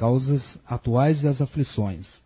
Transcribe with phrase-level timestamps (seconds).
[0.00, 2.22] causas atuais das aflições.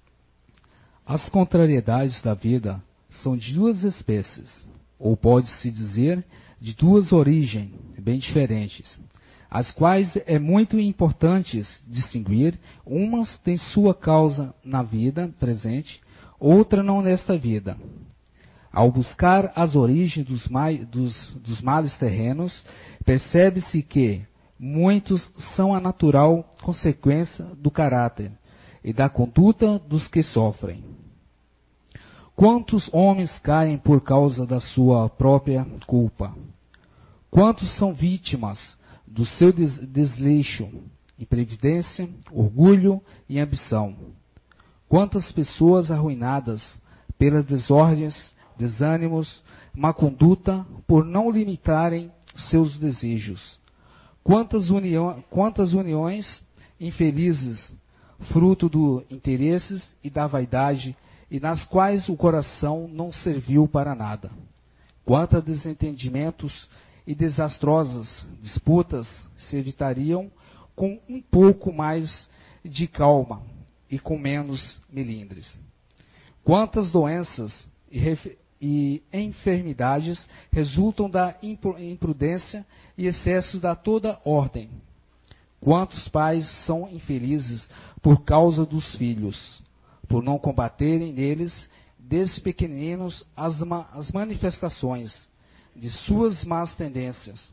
[1.04, 4.48] As contrariedades da vida são de duas espécies,
[4.96, 6.24] ou pode-se dizer
[6.60, 9.00] de duas origens bem diferentes,
[9.50, 12.60] as quais é muito importante distinguir.
[12.86, 16.00] Umas têm sua causa na vida presente,
[16.38, 17.76] outra não nesta vida.
[18.72, 20.48] Ao buscar as origens dos,
[20.92, 22.64] dos, dos males terrenos,
[23.04, 24.22] percebe-se que
[24.58, 28.32] muitos são a natural consequência do caráter
[28.82, 30.84] e da conduta dos que sofrem.
[32.36, 36.34] Quantos homens caem por causa da sua própria culpa?
[37.30, 40.68] Quantos são vítimas do seu desleixo,
[41.18, 43.96] imprevidência, orgulho e ambição?
[44.88, 46.80] Quantas pessoas arruinadas
[47.18, 49.42] pelas desordens, desânimos,
[49.74, 52.10] má conduta, por não limitarem
[52.50, 53.58] seus desejos?
[54.24, 56.42] Quantas, união, quantas uniões
[56.80, 57.76] infelizes,
[58.32, 60.96] fruto dos interesses e da vaidade
[61.30, 64.30] e nas quais o coração não serviu para nada.
[65.04, 66.68] Quantos desentendimentos
[67.06, 70.30] e desastrosas disputas se evitariam
[70.74, 72.26] com um pouco mais
[72.64, 73.42] de calma
[73.90, 75.58] e com menos melindres.
[76.42, 78.00] Quantas doenças e,
[78.66, 82.64] e enfermidades resultam da imprudência
[82.96, 84.70] e excessos da toda ordem.
[85.60, 87.68] Quantos pais são infelizes
[88.00, 89.62] por causa dos filhos
[90.08, 95.28] por não combaterem neles, desde pequeninos, as, ma as manifestações
[95.76, 97.52] de suas más tendências,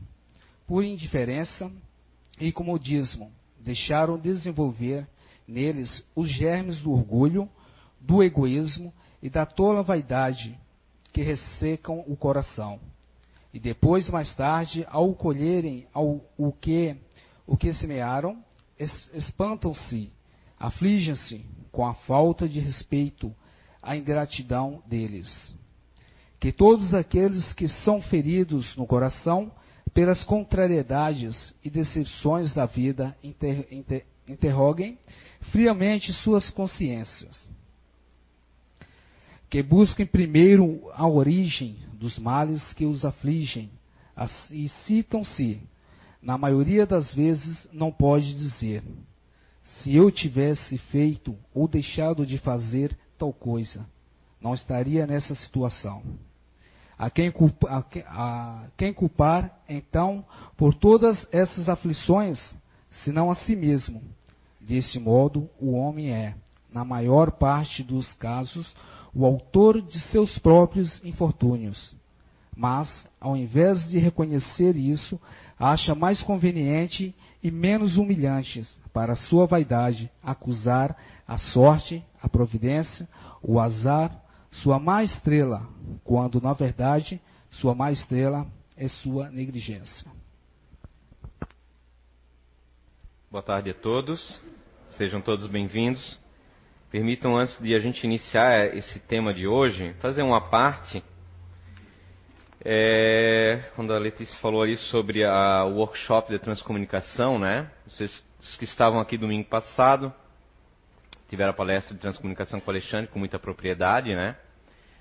[0.66, 1.70] por indiferença
[2.40, 5.06] e comodismo, deixaram desenvolver
[5.46, 7.48] neles os germes do orgulho,
[8.00, 10.58] do egoísmo e da tola vaidade
[11.12, 12.80] que ressecam o coração.
[13.52, 16.96] E depois, mais tarde, ao colherem ao, o, que,
[17.46, 18.42] o que semearam,
[18.78, 20.10] es, espantam-se,
[20.58, 23.34] afligem-se com a falta de respeito,
[23.82, 25.54] a ingratidão deles.
[26.40, 29.52] Que todos aqueles que são feridos no coração
[29.92, 34.98] pelas contrariedades e decepções da vida inter, inter, interroguem
[35.50, 37.50] friamente suas consciências.
[39.52, 43.68] Que busquem primeiro a origem dos males que os afligem
[44.50, 45.60] e citam-se,
[46.22, 48.82] na maioria das vezes, não pode dizer
[49.62, 53.84] se eu tivesse feito ou deixado de fazer tal coisa,
[54.40, 56.02] não estaria nessa situação.
[56.96, 60.24] A quem, culpa, a, a quem culpar, então,
[60.56, 62.56] por todas essas aflições,
[63.04, 64.02] senão a si mesmo?
[64.58, 66.36] Desse modo, o homem é,
[66.72, 68.74] na maior parte dos casos,
[69.14, 71.94] o autor de seus próprios infortúnios.
[72.54, 75.20] Mas, ao invés de reconhecer isso,
[75.58, 80.96] acha mais conveniente e menos humilhante para sua vaidade acusar
[81.26, 83.08] a sorte, a providência,
[83.42, 85.66] o azar, sua má estrela,
[86.04, 87.20] quando na verdade
[87.50, 88.46] sua má estrela
[88.76, 90.10] é sua negligência.
[93.30, 94.42] Boa tarde a todos,
[94.90, 96.21] sejam todos bem-vindos.
[96.92, 101.02] Permitam, antes de a gente iniciar esse tema de hoje, fazer uma parte
[102.62, 107.70] é, quando a Letícia falou ali sobre o workshop de transcomunicação, né?
[107.86, 108.22] Vocês
[108.58, 110.12] que estavam aqui domingo passado
[111.30, 114.36] tiveram a palestra de transcomunicação com o Alexandre com muita propriedade, né?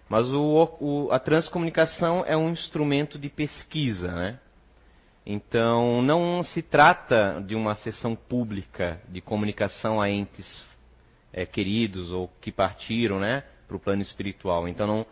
[0.08, 4.40] Mas o, o, a transcomunicação é um instrumento de pesquisa, né?
[5.26, 10.71] Então, não se trata de uma sessão pública de comunicação a entes
[11.34, 14.68] é, queridos ou que partiram, né, para o plano espiritual.
[14.68, 15.06] Então, não,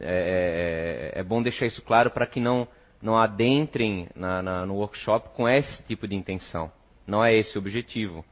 [0.00, 2.66] é, é, é bom deixar isso claro para que não,
[3.00, 6.72] não adentrem na, na, no workshop com esse tipo de intenção.
[7.06, 8.24] Não é esse o objetivo.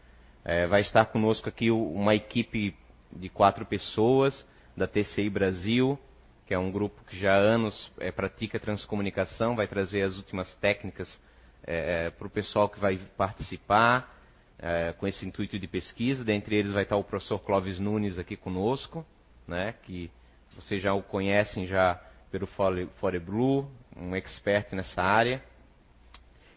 [0.44, 2.74] É, vai estar conosco aqui uma equipe
[3.12, 4.46] de quatro pessoas
[4.76, 5.98] da TCI Brasil,
[6.46, 10.54] que é um grupo que já há anos é, pratica transcomunicação, vai trazer as últimas
[10.56, 11.20] técnicas
[11.66, 14.17] é, é para o pessoal que vai participar
[14.58, 16.24] é, com esse intuito de pesquisa.
[16.24, 19.06] Dentre eles vai estar o professor Clóvis Nunes aqui conosco,
[19.46, 20.10] né, que
[20.54, 22.00] vocês já o conhecem já
[22.30, 25.42] pelo Fore Blue, um expert nessa área.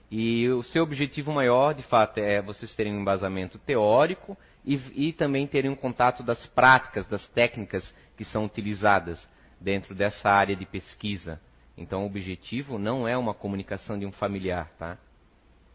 [0.09, 5.13] E o seu objetivo maior, de fato, é vocês terem um embasamento teórico e, e
[5.13, 9.25] também terem um contato das práticas, das técnicas que são utilizadas
[9.59, 11.39] dentro dessa área de pesquisa.
[11.77, 14.97] Então, o objetivo não é uma comunicação de um familiar, tá?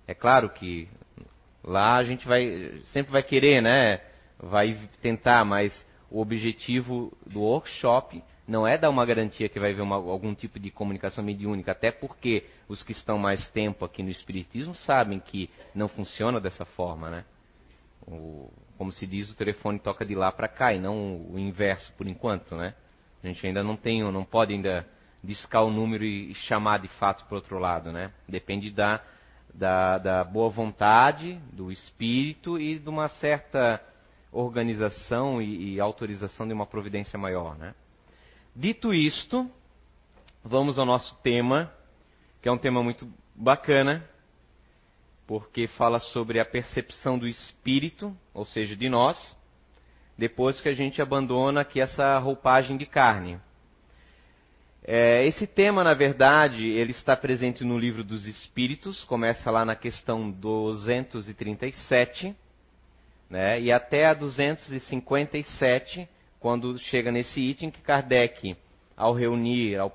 [0.07, 0.89] É claro que
[1.67, 4.01] lá a gente vai sempre vai querer, né?
[4.39, 5.73] Vai tentar, mas
[6.11, 10.61] o objetivo do workshop não é dar uma garantia que vai haver uma, algum tipo
[10.61, 15.51] de comunicação mediúnica, até porque os que estão mais tempo aqui no Espiritismo sabem que
[15.75, 17.25] não funciona dessa forma, né?
[18.07, 21.93] o, como se diz, o telefone toca de lá para cá e não o inverso
[21.95, 22.75] por enquanto, né?
[23.23, 24.87] A gente ainda não tem, não pode ainda
[25.23, 28.13] discar o número e chamar de fato para outro lado, né?
[28.29, 29.03] Depende da,
[29.57, 33.83] da, da boa vontade, do espírito e de uma certa
[34.31, 37.75] organização e, e autorização de uma providência maior, né?
[38.55, 39.51] Dito isto,
[40.45, 41.73] vamos ao nosso tema,
[42.43, 44.07] que é um tema muito bacana,
[45.27, 49.37] porque fala sobre a percepção do espírito, ou seja, de nós,
[50.17, 53.41] depois que a gente abandona aqui essa roupagem de carne.
[54.89, 59.75] É, esse tema, na verdade, ele está presente no livro dos Espíritos, começa lá na
[59.75, 62.37] questão 237,
[63.29, 68.57] né, e até a 257, quando chega nesse item que Kardec,
[68.97, 69.93] ao reunir, ao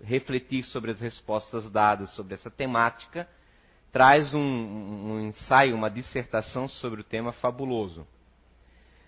[0.00, 3.26] refletir sobre as respostas dadas sobre essa temática,
[3.90, 8.06] traz um, um ensaio, uma dissertação sobre o tema fabuloso.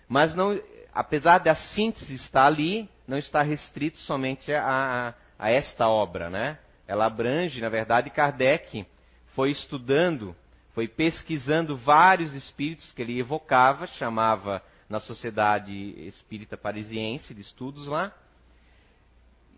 [0.09, 0.59] Mas não,
[0.95, 6.57] apesar da síntese estar ali, não está restrito somente a, a, esta obra, né?
[6.87, 8.87] Ela abrange, na verdade, Kardec
[9.35, 10.33] foi estudando,
[10.73, 15.73] foi pesquisando vários espíritos que ele evocava, chamava na Sociedade
[16.07, 18.13] Espírita Parisiense de Estudos lá,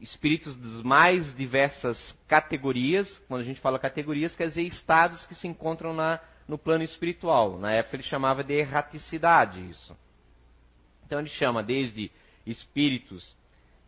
[0.01, 3.22] espíritos das mais diversas categorias.
[3.28, 7.60] Quando a gente fala categorias, quer dizer estados que se encontram na, no plano espiritual.
[7.60, 9.95] Na época ele chamava de erraticidade isso.
[11.07, 12.12] Então ele chama desde
[12.45, 13.33] espíritos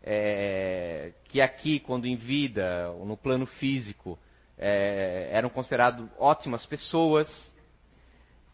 [0.02, 4.18] é, que aqui, quando em vida, no plano físico,
[4.56, 7.28] é, eram considerados ótimas pessoas,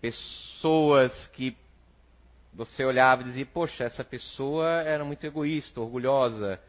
[0.00, 1.56] pessoas que
[2.52, 6.60] você olhava e dizia, poxa, essa pessoa era muito egoísta, orgulhosa,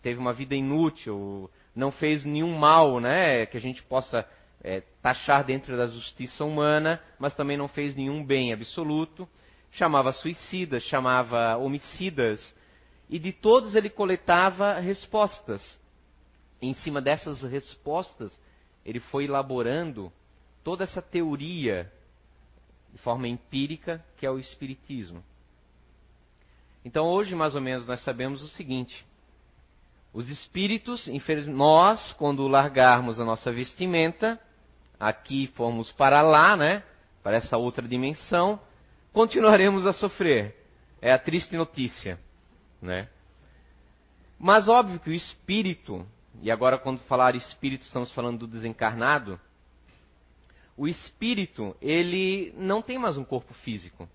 [0.00, 4.26] teve uma vida inútil, não fez nenhum mal, né, que a gente possa
[4.62, 9.28] é, taxar dentro da justiça humana, mas também não fez nenhum bem absoluto
[9.74, 12.54] chamava suicidas, chamava homicidas,
[13.08, 15.78] e de todos ele coletava respostas.
[16.60, 18.32] E em cima dessas respostas,
[18.84, 20.12] ele foi elaborando
[20.62, 21.92] toda essa teoria
[22.92, 25.22] de forma empírica que é o espiritismo.
[26.84, 29.04] Então hoje mais ou menos nós sabemos o seguinte:
[30.12, 31.08] os espíritos,
[31.48, 34.40] nós quando largarmos a nossa vestimenta,
[35.00, 36.84] aqui formos para lá, né,
[37.22, 38.60] para essa outra dimensão,
[39.14, 40.54] continuaremos a sofrer.
[41.00, 42.18] É a triste notícia,
[42.82, 43.08] né?
[44.38, 46.04] Mas óbvio que o espírito,
[46.42, 49.40] e agora quando falar espírito estamos falando do desencarnado,
[50.76, 54.08] o espírito, ele não tem mais um corpo físico.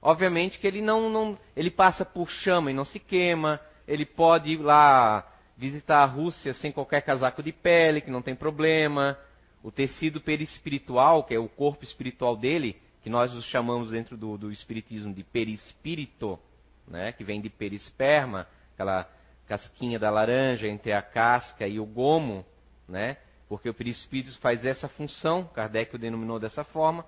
[0.00, 4.50] Obviamente que ele não, não ele passa por chama e não se queima, ele pode
[4.50, 9.18] ir lá visitar a Rússia sem qualquer casaco de pele, que não tem problema.
[9.62, 14.38] O tecido perispiritual, que é o corpo espiritual dele, que nós os chamamos dentro do,
[14.38, 16.38] do espiritismo de perispírito,
[16.86, 19.08] né, que vem de perisperma, aquela
[19.46, 22.44] casquinha da laranja entre a casca e o gomo,
[22.88, 23.16] né,
[23.48, 27.04] porque o perispírito faz essa função, Kardec o denominou dessa forma,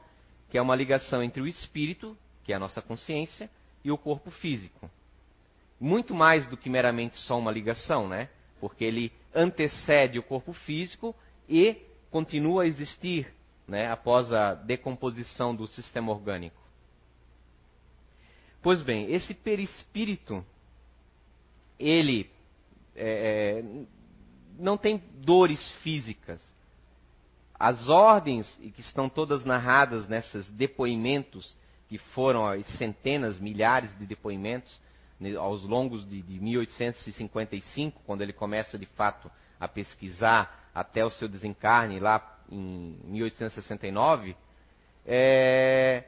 [0.51, 3.49] que é uma ligação entre o espírito, que é a nossa consciência,
[3.85, 4.91] e o corpo físico.
[5.81, 8.29] Muito mais do que meramente só uma ligação, né?
[8.61, 11.15] Porque ele antecede o corpo físico
[11.49, 11.77] e
[12.11, 13.33] continua a existir
[13.67, 16.63] né, após a decomposição do sistema orgânico.
[18.63, 20.45] Pois bem, esse perispírito,
[21.79, 22.31] ele
[22.97, 23.85] é, é,
[24.59, 26.41] não tem dores físicas.
[27.59, 31.57] As ordens, que estão todas narradas nesses depoimentos,
[31.89, 34.81] que foram as centenas, milhares de depoimentos,
[35.21, 39.31] né, aos longos de, de 1855, quando ele começa de fato
[39.61, 44.37] a pesquisar até o seu desencarne lá em 1869,
[45.07, 46.05] é,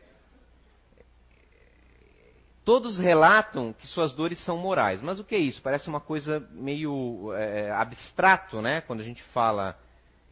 [2.64, 5.02] todos relatam que suas dores são morais.
[5.02, 5.62] Mas o que é isso?
[5.62, 8.80] Parece uma coisa meio é, abstrato, né?
[8.80, 9.78] Quando a gente fala.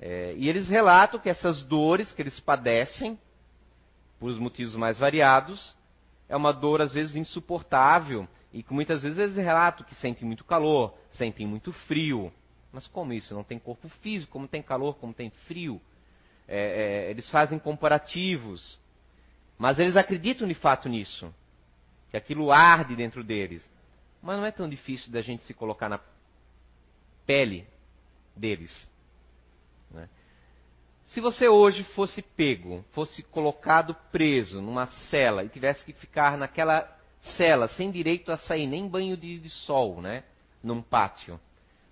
[0.00, 3.18] É, e eles relatam que essas dores que eles padecem,
[4.18, 5.75] por os motivos mais variados,
[6.28, 10.44] é uma dor às vezes insuportável e que muitas vezes eles relatam que sentem muito
[10.44, 12.32] calor, sentem muito frio.
[12.73, 13.34] Mas como isso?
[13.34, 15.80] Não tem corpo físico, como tem calor, como tem frio
[16.47, 18.79] é, é, eles fazem comparativos,
[19.59, 21.33] mas eles acreditam de fato nisso,
[22.11, 23.69] que aquilo arde dentro deles.
[24.23, 26.01] Mas não é tão difícil da gente se colocar na
[27.27, 27.67] pele
[28.37, 28.89] deles.
[29.91, 30.09] Né?
[31.05, 36.91] Se você hoje fosse pego, fosse colocado preso numa cela e tivesse que ficar naquela
[37.37, 40.25] cela sem direito a sair nem banho de, de sol, né,
[40.63, 41.41] num pátio,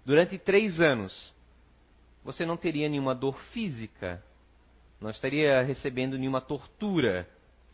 [0.04, 1.34] durante três anos,
[2.24, 4.22] você não teria nenhuma dor física,
[5.02, 7.28] não estaria recebendo nenhuma tortura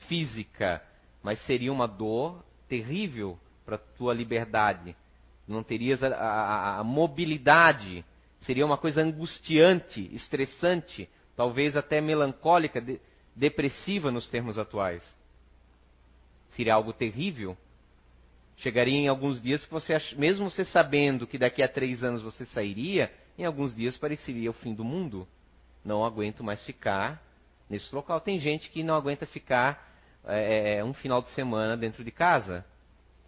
[0.08, 0.82] física,
[1.22, 4.96] mas seria uma dor terrível para a tua liberdade.
[5.46, 8.04] Não terias a, a, a mobilidade,
[8.40, 13.00] seria uma coisa angustiante, estressante, talvez até melancólica, de,
[13.36, 15.02] depressiva nos termos atuais.
[16.50, 17.56] Seria algo terrível.
[18.56, 22.44] Chegaria em alguns dias que você, mesmo você sabendo que daqui a três anos você
[22.46, 25.28] sairia, em alguns dias pareceria o fim do mundo.
[25.84, 27.22] Não aguento mais ficar
[27.68, 28.20] nesse local.
[28.20, 29.88] Tem gente que não aguenta ficar
[30.24, 32.64] é, um final de semana dentro de casa.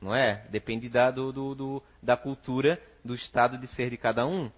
[0.00, 0.46] Não é?
[0.50, 4.50] Depende da, do, do, da cultura, do estado de ser de cada um.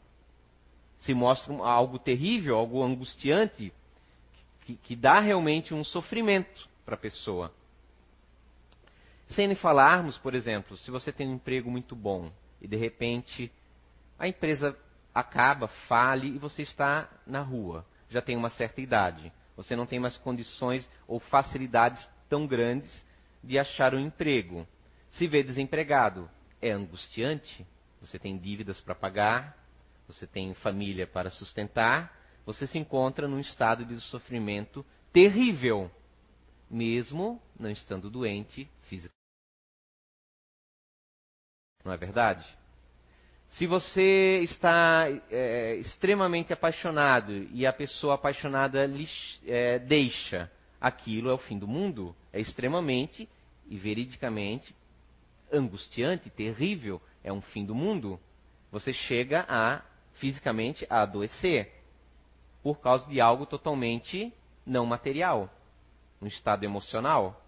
[1.01, 3.73] Se mostra algo terrível, algo angustiante,
[4.61, 7.53] que, que dá realmente um sofrimento para a pessoa.
[9.31, 12.31] Sem falarmos, por exemplo, se você tem um emprego muito bom
[12.61, 13.51] e de repente
[14.19, 14.77] a empresa
[15.15, 19.33] acaba, fale e você está na rua, já tem uma certa idade.
[19.57, 23.05] Você não tem mais condições ou facilidades tão grandes
[23.43, 24.67] de achar um emprego.
[25.13, 27.67] Se vê desempregado, é angustiante.
[28.01, 29.57] Você tem dívidas para pagar,
[30.07, 35.91] você tem família para sustentar, você se encontra num estado de sofrimento terrível,
[36.69, 39.13] mesmo não estando doente fisicamente.
[41.85, 42.47] Não é verdade?
[43.53, 49.07] Se você está é, extremamente apaixonado e a pessoa apaixonada lhe,
[49.47, 52.17] é, deixa, aquilo é o fim do mundo.
[52.33, 53.29] É extremamente
[53.69, 54.75] e veridicamente
[55.53, 58.19] angustiante, terrível, é um fim do mundo.
[58.71, 59.83] Você chega a
[60.15, 61.71] fisicamente a adoecer
[62.63, 64.33] por causa de algo totalmente
[64.65, 65.51] não material,
[66.23, 67.39] um estado emocional.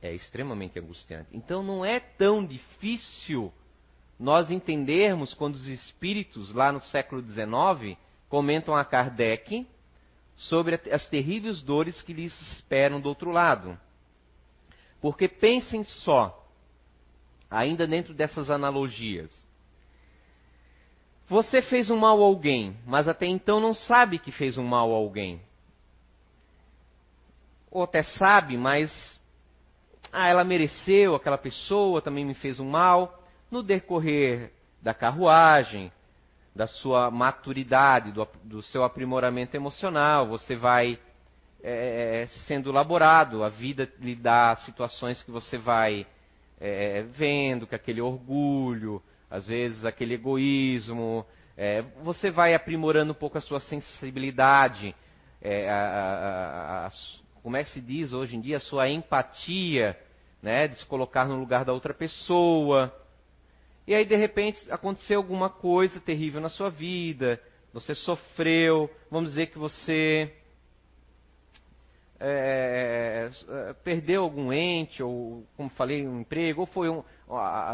[0.00, 1.28] É extremamente angustiante.
[1.30, 3.52] Então não é tão difícil
[4.18, 9.66] nós entendermos quando os espíritos, lá no século XIX, comentam a Kardec
[10.36, 13.78] sobre as terríveis dores que lhes esperam do outro lado.
[15.00, 16.48] Porque pensem só,
[17.50, 19.30] ainda dentro dessas analogias.
[21.28, 24.92] Você fez um mal a alguém, mas até então não sabe que fez um mal
[24.92, 25.40] a alguém.
[27.70, 28.90] Ou até sabe, mas
[30.12, 33.23] ah, ela mereceu, aquela pessoa também me fez um mal.
[33.54, 34.50] No decorrer
[34.82, 35.92] da carruagem,
[36.52, 40.98] da sua maturidade, do, do seu aprimoramento emocional, você vai
[41.62, 46.04] é, é, sendo elaborado, a vida lhe dá situações que você vai
[46.60, 51.24] é, vendo, que aquele orgulho, às vezes aquele egoísmo,
[51.56, 54.96] é, você vai aprimorando um pouco a sua sensibilidade,
[55.40, 56.90] é, a, a, a,
[57.40, 59.96] como é que se diz hoje em dia, a sua empatia,
[60.42, 62.92] né, de se colocar no lugar da outra pessoa.
[63.86, 67.40] E aí, de repente, aconteceu alguma coisa terrível na sua vida,
[67.72, 70.32] você sofreu, vamos dizer que você
[72.20, 77.02] é, é, perdeu algum ente, ou, como falei, um emprego, ou foi um,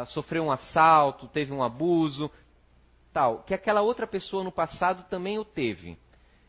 [0.06, 2.30] sofreu um assalto, teve um abuso,
[3.12, 5.96] tal, que aquela outra pessoa no passado também o teve.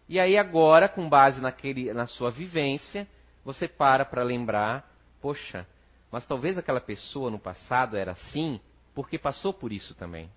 [0.09, 3.07] E aí agora, com base naquele, na sua vivência,
[3.45, 4.89] você para para lembrar,
[5.21, 5.67] poxa,
[6.11, 8.59] mas talvez aquela pessoa no passado era assim,
[8.93, 10.29] porque passou por isso também.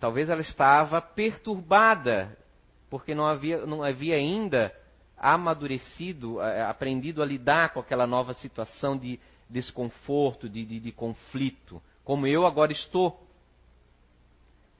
[0.00, 2.36] Talvez ela estava perturbada,
[2.88, 4.72] porque não havia, não havia ainda
[5.16, 9.18] amadurecido, aprendido a lidar com aquela nova situação de
[9.50, 13.26] desconforto, de, de, de conflito, como eu agora estou.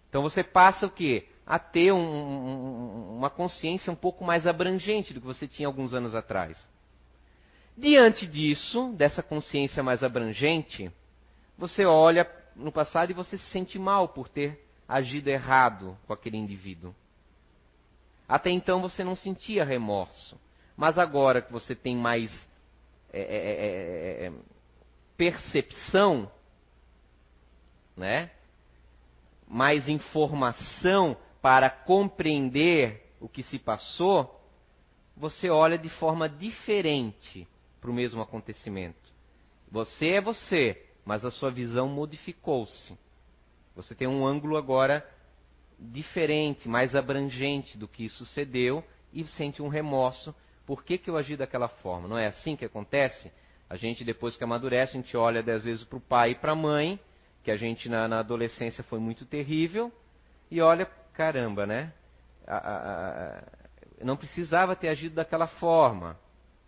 [0.08, 1.28] Então você passa o quê?
[1.44, 5.92] A ter um, um, uma consciência um pouco mais abrangente do que você tinha alguns
[5.92, 6.56] anos atrás.
[7.80, 10.90] Diante disso, dessa consciência mais abrangente,
[11.56, 16.36] você olha no passado e você se sente mal por ter agido errado com aquele
[16.36, 16.92] indivíduo.
[18.28, 20.36] Até então você não sentia remorso,
[20.76, 22.32] mas agora que você tem mais
[23.12, 24.32] é, é, é, é
[25.16, 26.28] percepção,
[27.96, 28.28] né?
[29.46, 34.36] mais informação para compreender o que se passou,
[35.16, 37.46] você olha de forma diferente
[37.80, 39.12] para o mesmo acontecimento.
[39.70, 42.98] Você é você, mas a sua visão modificou-se.
[43.74, 45.06] Você tem um ângulo agora
[45.78, 48.82] diferente, mais abrangente do que sucedeu
[49.12, 50.34] e sente um remorso.
[50.66, 52.08] Por que, que eu agi daquela forma?
[52.08, 53.32] Não é assim que acontece?
[53.70, 56.52] A gente, depois que amadurece, a gente olha dez vezes para o pai e para
[56.52, 56.98] a mãe,
[57.44, 59.92] que a gente na, na, adolescência foi muito terrível,
[60.50, 61.92] e olha, caramba, né?
[62.46, 66.18] A, a, a, não precisava ter agido daquela forma.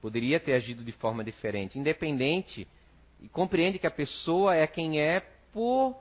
[0.00, 2.66] Poderia ter agido de forma diferente, independente,
[3.20, 5.20] e compreende que a pessoa é quem é
[5.52, 5.94] por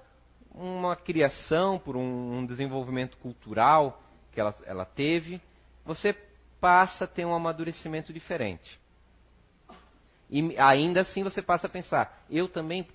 [0.53, 4.01] uma criação, por um, um desenvolvimento cultural
[4.31, 5.41] que ela, ela teve,
[5.85, 6.15] você
[6.59, 8.79] passa a ter um amadurecimento diferente.
[10.29, 12.87] E ainda assim você passa a pensar, eu também,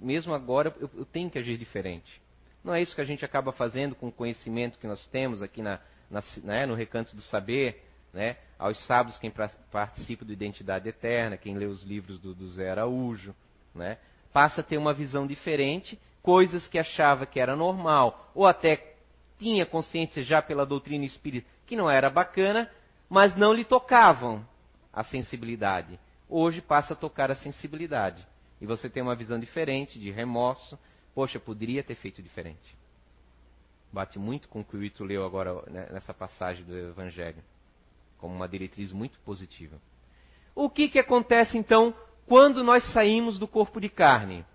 [0.00, 2.20] mesmo agora, eu, eu tenho que agir diferente.
[2.62, 5.62] Não é isso que a gente acaba fazendo com o conhecimento que nós temos aqui
[5.62, 9.32] na, na, né, no Recanto do Saber, né, aos sábados quem
[9.70, 13.34] participa do Identidade Eterna, quem lê os livros do, do Zé Araújo,
[13.74, 13.98] né,
[14.32, 18.94] passa a ter uma visão diferente, coisas que achava que era normal, ou até
[19.38, 22.70] tinha consciência já pela doutrina espírita que não era bacana,
[23.08, 24.46] mas não lhe tocavam
[24.92, 25.98] a sensibilidade.
[26.28, 28.26] Hoje passa a tocar a sensibilidade.
[28.60, 30.78] E você tem uma visão diferente, de remorso.
[31.14, 32.76] Poxa, poderia ter feito diferente.
[33.92, 37.42] Bate muito com o que o Ito leu agora né, nessa passagem do Evangelho,
[38.22, 39.76] como uma diretriz muito positiva.
[40.54, 41.92] O que, que acontece então
[42.24, 44.46] quando nós saímos do corpo de carne?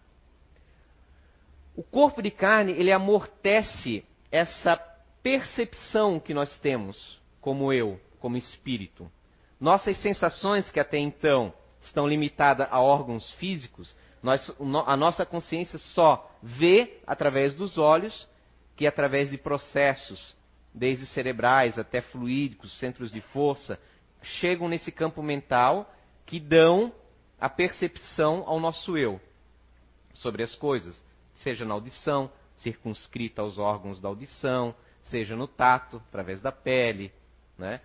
[1.75, 4.77] O corpo de carne ele amortece essa
[5.21, 9.11] percepção que nós temos como eu, como espírito.
[9.59, 13.93] Nossas sensações que até então estão limitadas a órgãos físicos,
[14.23, 14.49] nós,
[14.85, 18.29] a nossa consciência só vê através dos olhos,
[18.77, 20.36] que através de processos,
[20.77, 23.79] desde cerebrais até fluídicos, centros de força,
[24.21, 25.91] chegam nesse campo mental
[26.25, 26.93] que dão
[27.39, 29.19] a percepção ao nosso eu
[30.13, 31.03] sobre as coisas,
[31.35, 34.73] seja na audição, circunscrita aos órgãos da audição,
[35.05, 37.11] seja no tato, através da pele,
[37.57, 37.81] né?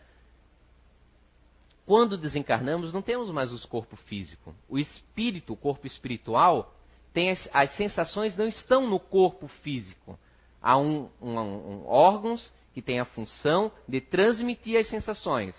[1.85, 4.55] Quando desencarnamos, não temos mais o corpo físico.
[4.69, 6.75] O espírito, o corpo espiritual,
[7.13, 10.19] tem as, as sensações não estão no corpo físico.
[10.61, 15.55] Há um, um, um, órgãos que têm a função de transmitir as sensações.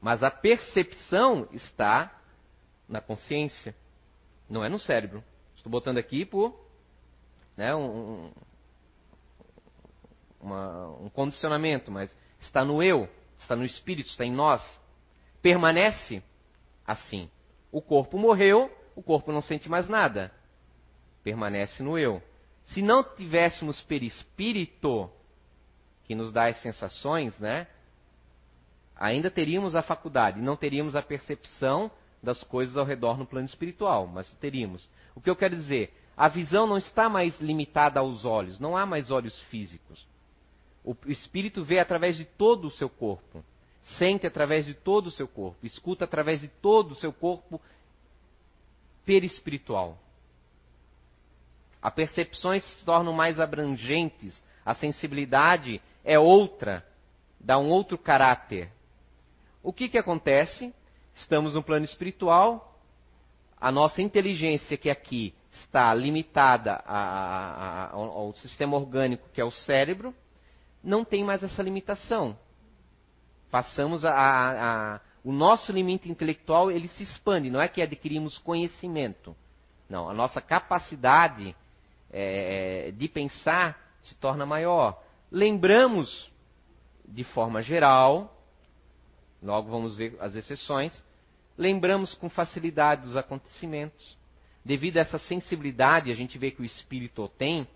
[0.00, 2.14] Mas a percepção está
[2.88, 3.74] na consciência,
[4.48, 5.22] não é no cérebro.
[5.56, 6.58] Estou botando aqui por
[7.56, 8.30] né, um,
[10.40, 14.62] uma, um condicionamento, mas está no eu, está no espírito, está em nós.
[15.42, 16.22] Permanece
[16.86, 17.30] assim.
[17.70, 20.32] O corpo morreu, o corpo não sente mais nada.
[21.22, 22.22] Permanece no eu.
[22.66, 25.10] Se não tivéssemos perispírito,
[26.08, 27.66] que nos dá as sensações, né?
[28.96, 31.90] Ainda teríamos a faculdade, não teríamos a percepção
[32.22, 34.88] das coisas ao redor no plano espiritual, mas teríamos.
[35.14, 35.94] O que eu quero dizer?
[36.16, 40.04] A visão não está mais limitada aos olhos, não há mais olhos físicos.
[40.82, 43.44] O espírito vê através de todo o seu corpo,
[43.98, 47.60] sente através de todo o seu corpo, escuta através de todo o seu corpo
[49.04, 49.98] perispiritual.
[51.82, 56.84] As percepções se tornam mais abrangentes, a sensibilidade é outra,
[57.40, 58.70] dá um outro caráter.
[59.62, 60.74] O que, que acontece?
[61.14, 62.78] Estamos no plano espiritual,
[63.60, 69.44] a nossa inteligência que aqui está limitada a, a, a, ao sistema orgânico que é
[69.44, 70.14] o cérebro,
[70.82, 72.38] não tem mais essa limitação.
[73.50, 77.50] Passamos a, o nosso limite intelectual ele se expande.
[77.50, 79.34] Não é que adquirimos conhecimento.
[79.88, 81.56] Não, a nossa capacidade
[82.10, 85.02] é, de pensar se torna maior.
[85.30, 86.30] Lembramos
[87.04, 88.34] de forma geral,
[89.42, 91.02] logo vamos ver as exceções,
[91.56, 94.18] lembramos com facilidade dos acontecimentos
[94.64, 97.66] devido a essa sensibilidade, a gente vê que o espírito tem,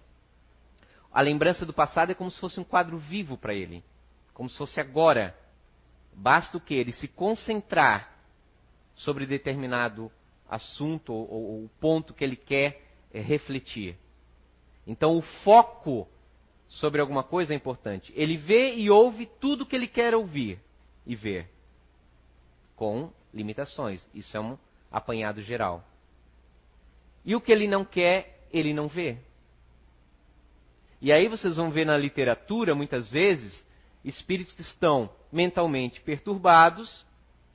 [1.10, 3.82] a lembrança do passado é como se fosse um quadro vivo para ele,
[4.34, 5.36] como se fosse agora.
[6.14, 6.74] Basta o que?
[6.74, 8.14] Ele se concentrar
[8.94, 10.12] sobre determinado
[10.48, 13.96] assunto ou, o ponto que ele quer é, refletir.
[14.86, 16.06] Então, o foco
[16.72, 18.12] sobre alguma coisa é importante.
[18.16, 20.58] Ele vê e ouve tudo que ele quer ouvir
[21.06, 21.48] e ver,
[22.74, 24.06] com limitações.
[24.14, 24.56] Isso é um
[24.90, 25.84] apanhado geral.
[27.24, 29.18] E o que ele não quer, ele não vê.
[31.00, 33.64] E aí vocês vão ver na literatura, muitas vezes,
[34.02, 37.04] espíritos que estão mentalmente perturbados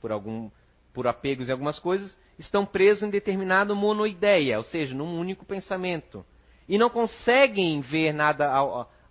[0.00, 0.50] por algum
[0.92, 6.24] por apegos em algumas coisas, estão presos em determinado monoideia, ou seja, num único pensamento,
[6.68, 8.50] e não conseguem ver nada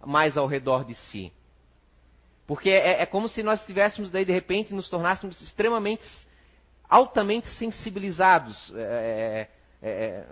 [0.05, 1.31] mais ao redor de si.
[2.45, 6.07] Porque é, é, como se nós estivéssemos daí de repente nos tornássemos extremamente
[6.89, 8.73] altamente sensibilizados.
[8.75, 9.49] É,
[9.81, 10.25] é, é,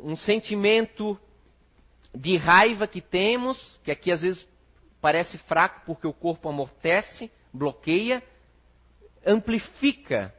[0.00, 1.18] um sentimento
[2.14, 4.46] de raiva que temos, que aqui às vezes
[5.00, 8.22] parece fraco porque o corpo amortece, bloqueia,
[9.24, 10.34] amplifica.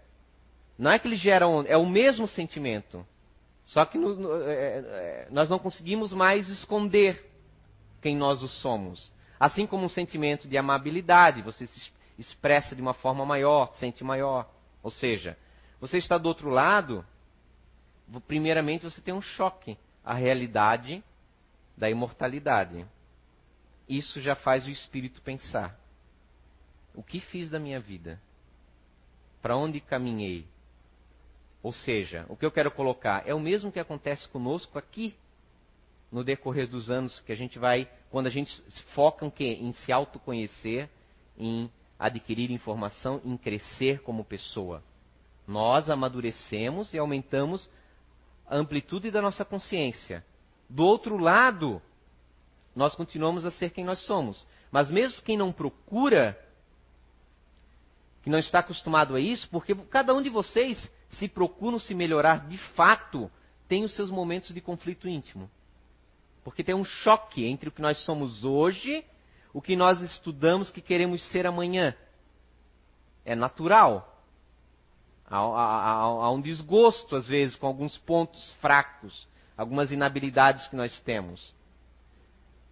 [0.78, 3.06] Não é que ele gera onda, é o mesmo sentimento.
[3.66, 7.31] Só que no, no, é, é, nós não conseguimos mais esconder
[8.02, 9.12] quem nós o somos.
[9.40, 14.50] Assim como um sentimento de amabilidade, você se expressa de uma forma maior, sente maior.
[14.84, 15.38] Ou seja,
[15.80, 17.06] você está do outro lado,
[18.28, 21.04] primeiramente você tem um choque à realidade
[21.78, 22.86] da imortalidade.
[23.88, 25.76] Isso já faz o espírito pensar:
[26.94, 28.22] o que fiz da minha vida?
[29.42, 30.46] Para onde caminhei?
[31.64, 35.16] Ou seja, o que eu quero colocar é o mesmo que acontece conosco aqui
[36.12, 38.52] no decorrer dos anos que a gente vai, quando a gente
[38.94, 39.58] foca em, quê?
[39.62, 40.90] em se autoconhecer,
[41.38, 44.84] em adquirir informação, em crescer como pessoa.
[45.48, 47.70] Nós amadurecemos e aumentamos
[48.48, 50.26] a amplitude da nossa consciência.
[50.70, 51.82] Do outro lado,
[52.76, 54.46] nós continuamos a ser quem nós somos.
[54.72, 56.38] Mas mesmo quem não procura,
[58.24, 62.48] que não está acostumado a isso, porque cada um de vocês, se procuram se melhorar
[62.48, 63.30] de fato,
[63.68, 65.50] tem os seus momentos de conflito íntimo.
[66.44, 69.04] Porque tem um choque entre o que nós somos hoje,
[69.54, 71.96] o que nós estudamos que queremos ser amanhã.
[73.24, 74.08] É natural.
[75.30, 81.00] Há, há, há, um desgosto, às vezes, com alguns pontos fracos, algumas inabilidades que nós
[81.02, 81.54] temos.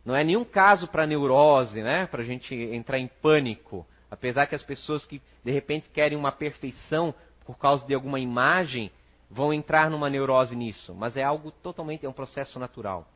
[0.03, 2.07] Não é nenhum caso para neurose, né?
[2.07, 3.85] Para a gente entrar em pânico.
[4.09, 7.13] Apesar que as pessoas que de repente querem uma perfeição
[7.45, 8.91] por causa de alguma imagem
[9.29, 10.95] vão entrar numa neurose nisso.
[10.95, 13.07] Mas é algo totalmente, é um processo natural.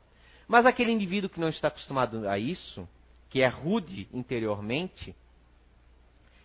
[0.48, 2.88] Mas aquele indivíduo que não está acostumado a isso,
[3.30, 5.16] que é rude interiormente,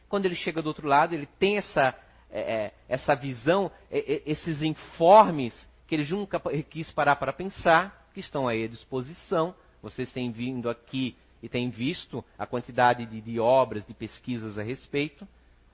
[0.08, 1.94] quando ele chega do outro lado, ele tem essa,
[2.30, 5.54] é, é essa visão, é, é, esses informes
[5.86, 9.54] que ele nunca quis parar para pensar, que estão aí à disposição.
[9.82, 14.62] Vocês têm vindo aqui e têm visto a quantidade de, de obras, de pesquisas a
[14.62, 15.26] respeito,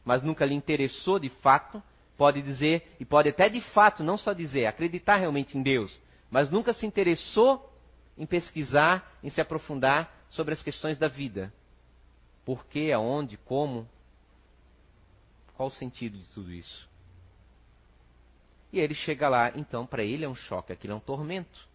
[0.04, 1.82] mas nunca lhe interessou de fato.
[2.16, 6.48] Pode dizer, e pode até de fato, não só dizer, acreditar realmente em Deus, mas
[6.48, 7.73] nunca se interessou
[8.16, 11.52] em pesquisar, em se aprofundar sobre as questões da vida.
[12.44, 13.88] Por quê, aonde, como,
[15.56, 16.88] qual o sentido de tudo isso?
[18.72, 21.68] E ele chega lá, então para ele é um choque, aquilo é um tormento.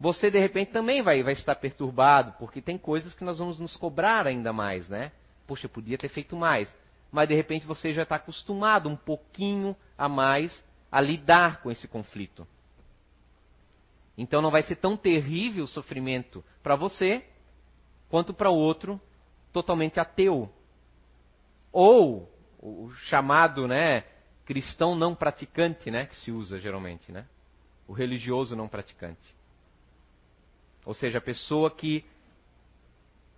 [0.00, 3.76] Você de repente também vai, vai estar perturbado, porque tem coisas que nós vamos nos
[3.76, 5.10] cobrar ainda mais, né?
[5.46, 6.72] Poxa, eu podia ter feito mais.
[7.10, 11.88] Mas de repente você já está acostumado um pouquinho a mais a lidar com esse
[11.88, 12.46] conflito.
[14.18, 17.24] Então não vai ser tão terrível o sofrimento para você
[18.10, 19.00] quanto para o outro
[19.52, 20.52] totalmente ateu.
[21.70, 22.28] Ou
[22.58, 24.02] o chamado, né,
[24.44, 27.26] cristão não praticante, né, que se usa geralmente, né?
[27.86, 29.36] O religioso não praticante.
[30.84, 32.04] Ou seja, a pessoa que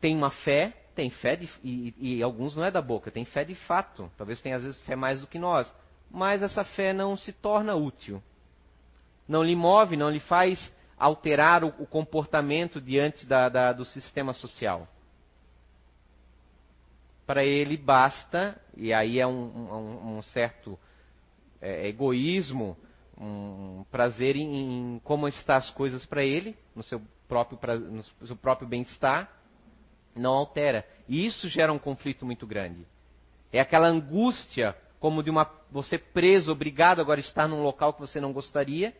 [0.00, 3.44] tem uma fé, tem fé de, e, e, alguns não é da boca, tem fé
[3.44, 4.10] de fato.
[4.16, 5.72] Talvez tenha às vezes fé mais do que nós,
[6.10, 8.22] mas essa fé não se torna útil
[9.30, 14.32] não lhe move, não lhe faz alterar o, o comportamento diante da, da, do sistema
[14.32, 14.88] social.
[17.24, 20.76] Para ele basta, e aí é um, um, um certo
[21.60, 22.76] é, egoísmo,
[23.16, 27.56] um prazer em, em, como estão as coisas para ele, no seu próprio,
[28.42, 29.30] próprio bem-estar,
[30.12, 30.84] não altera.
[31.08, 32.84] E isso gera um conflito muito grande.
[33.52, 38.00] É aquela angústia, como de uma você preso, obrigado agora a estar num local que
[38.00, 38.92] você não gostaria,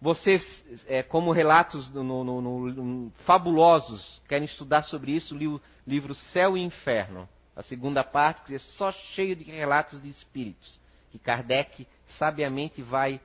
[0.00, 0.42] vocês,
[0.86, 6.56] é, como relatos no, no, no, fabulosos, querem estudar sobre isso, li o livro Céu
[6.56, 11.86] e Inferno, a segunda parte, que é só cheio de relatos de espíritos, que Kardec
[12.18, 13.20] sabiamente vai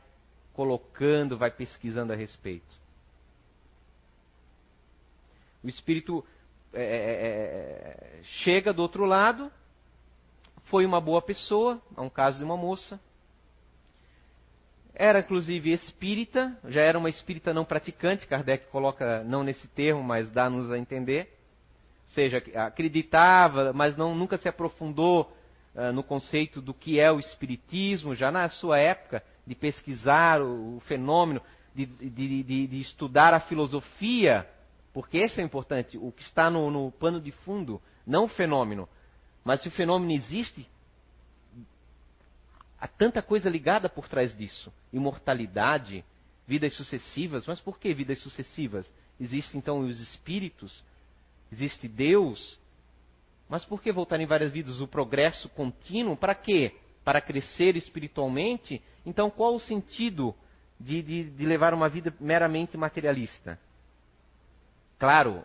[0.54, 2.76] colocando, vai pesquisando a respeito.
[5.64, 6.26] O espírito
[6.74, 9.50] é, é, é, é chega do outro lado,
[10.66, 13.00] foi uma boa pessoa, é um caso de uma moça,
[14.96, 20.30] era inclusive espírita, já era uma espírita não praticante, Kardec coloca não nesse termo, mas
[20.32, 21.34] dá-nos a entender.
[22.08, 25.36] Ou seja, acreditava, mas não, nunca se aprofundou
[25.76, 30.78] uh, no conceito do que é o espiritismo, já na sua época, de pesquisar o,
[30.78, 31.42] o fenômeno,
[31.74, 34.48] de, de, de, de, estudar a filosofia,
[34.94, 38.88] porque esse é importante, o que está no, no pano de fundo, não o fenômeno.
[39.44, 40.66] Mas se o fenômeno existe,
[42.80, 44.72] Há tanta coisa ligada por trás disso.
[44.92, 46.04] Imortalidade,
[46.48, 47.46] vidas sucessivas.
[47.46, 48.92] Mas por que vidas sucessivas?
[49.20, 50.84] Existem então os espíritos,
[51.52, 52.60] existe Deus.
[53.48, 54.82] Mas por que voltar em várias vidas?
[54.82, 56.76] O progresso contínuo, para quê?
[57.04, 58.82] Para crescer espiritualmente?
[59.06, 60.36] Então qual o sentido
[60.80, 63.60] de, de, de levar uma vida meramente materialista?
[64.98, 65.44] Claro,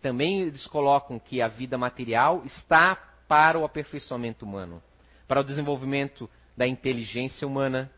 [0.00, 4.82] também eles colocam que a vida material está para o aperfeiçoamento humano,
[5.26, 7.88] para o desenvolvimento da inteligência humana.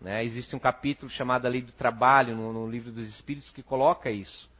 [0.00, 0.24] Né?
[0.24, 4.10] Existe um capítulo chamado A Lei do Trabalho no, no Livro dos Espíritos que coloca
[4.10, 4.50] isso.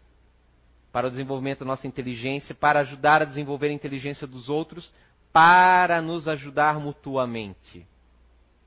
[0.93, 4.93] Para o desenvolvimento da nossa inteligência, para ajudar a desenvolver a inteligência dos outros,
[5.33, 7.85] para nos ajudar mutuamente.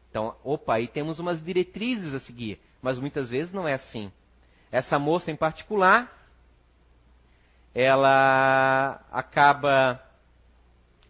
[0.09, 4.11] Então, opa, aí temos umas diretrizes a seguir, mas muitas vezes não é assim.
[4.71, 6.11] Essa moça em particular,
[7.73, 10.01] ela acaba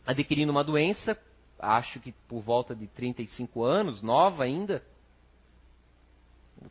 [0.06, 1.18] adquirindo uma doença
[1.66, 4.84] acho que por volta de 35 anos, nova ainda,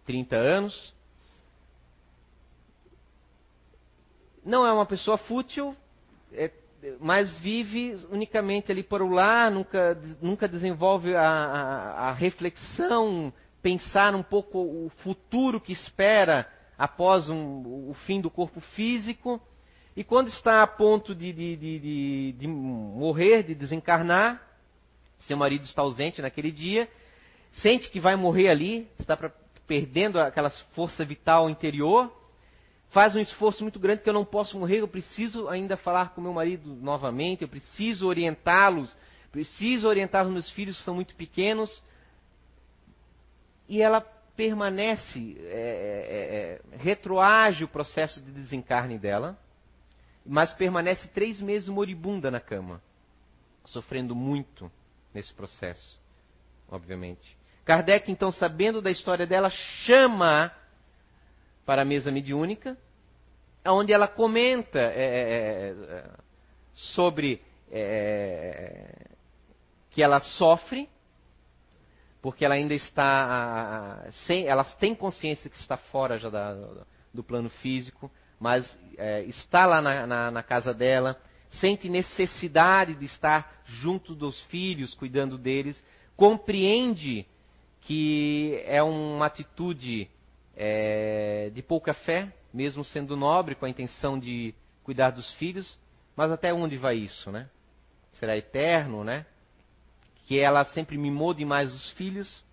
[0.05, 0.95] 30 anos.
[4.45, 5.75] Não é uma pessoa fútil,
[6.33, 6.51] é,
[7.01, 14.15] mas vive unicamente ali por o lar, nunca, nunca desenvolve a, a, a reflexão, pensar
[14.15, 19.41] um pouco o futuro que espera após um, o fim do corpo físico.
[19.97, 24.43] E quando está a ponto de, de, de, de, morrer, de desencarnar,
[25.27, 26.89] seu marido está ausente naquele dia,
[27.55, 29.33] sente que vai morrer ali, está pra,
[29.67, 32.13] perdendo aquela força vital interior,
[32.91, 36.21] faz um esforço muito grande que eu não posso morrer, eu preciso ainda falar com
[36.21, 38.97] meu marido novamente, eu preciso orientá-los,
[39.33, 41.83] preciso orientar os meus filhos que são muito pequenos.
[43.69, 44.01] E ela
[44.37, 49.39] permanece, é, é, é, retroage o processo de desencarne dela
[50.25, 52.81] mas permanece três meses moribunda na cama,
[53.67, 54.71] sofrendo muito
[55.15, 55.99] nesse processo,
[56.69, 57.37] obviamente.
[57.65, 60.53] Kardec, então, sabendo da história dela, chama
[61.65, 62.77] para a mesa mediúnica,
[63.67, 66.11] onde ela comenta é, é, é
[66.73, 69.07] sobre é,
[69.91, 70.89] que ela sofre,
[72.21, 76.55] porque ela ainda está sem, ela tem consciência que está fora já da,
[77.13, 78.67] do plano físico, mas
[78.99, 81.19] é, está lá na, na, na casa dela,
[81.55, 85.83] sente necessidade de estar junto dos filhos, cuidando deles,
[86.17, 87.27] compreende
[87.83, 90.09] que é uma atitude
[90.57, 95.79] é, de pouca fé, mesmo sendo nobre, com a intenção de cuidar dos filhos,
[96.17, 97.49] mas até onde vai isso, né?
[98.13, 99.27] Será eterno, né?
[100.27, 102.45] Que ela sempre mimou demais os filhos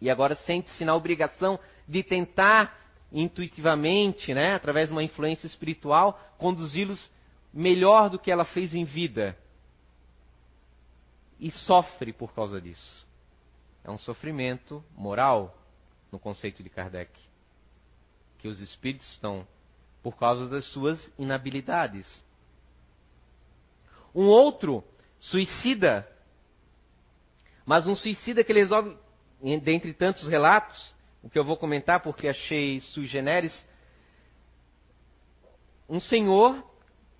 [0.00, 2.78] e agora sente-se na obrigação de tentar
[3.12, 7.10] intuitivamente, né, através de uma influência espiritual, conduzi-los
[7.54, 9.38] melhor do que ela fez em vida.
[11.38, 13.06] E sofre por causa disso.
[13.84, 15.56] É um sofrimento moral,
[16.10, 17.12] no conceito de Kardec.
[18.38, 19.46] Que os espíritos estão
[20.02, 22.22] por causa das suas inabilidades.
[24.14, 24.84] Um outro
[25.18, 26.08] suicida,
[27.64, 28.96] mas um suicida que ele resolve,
[29.62, 33.66] dentre tantos relatos, o que eu vou comentar porque achei sui generis.
[35.88, 36.62] Um senhor,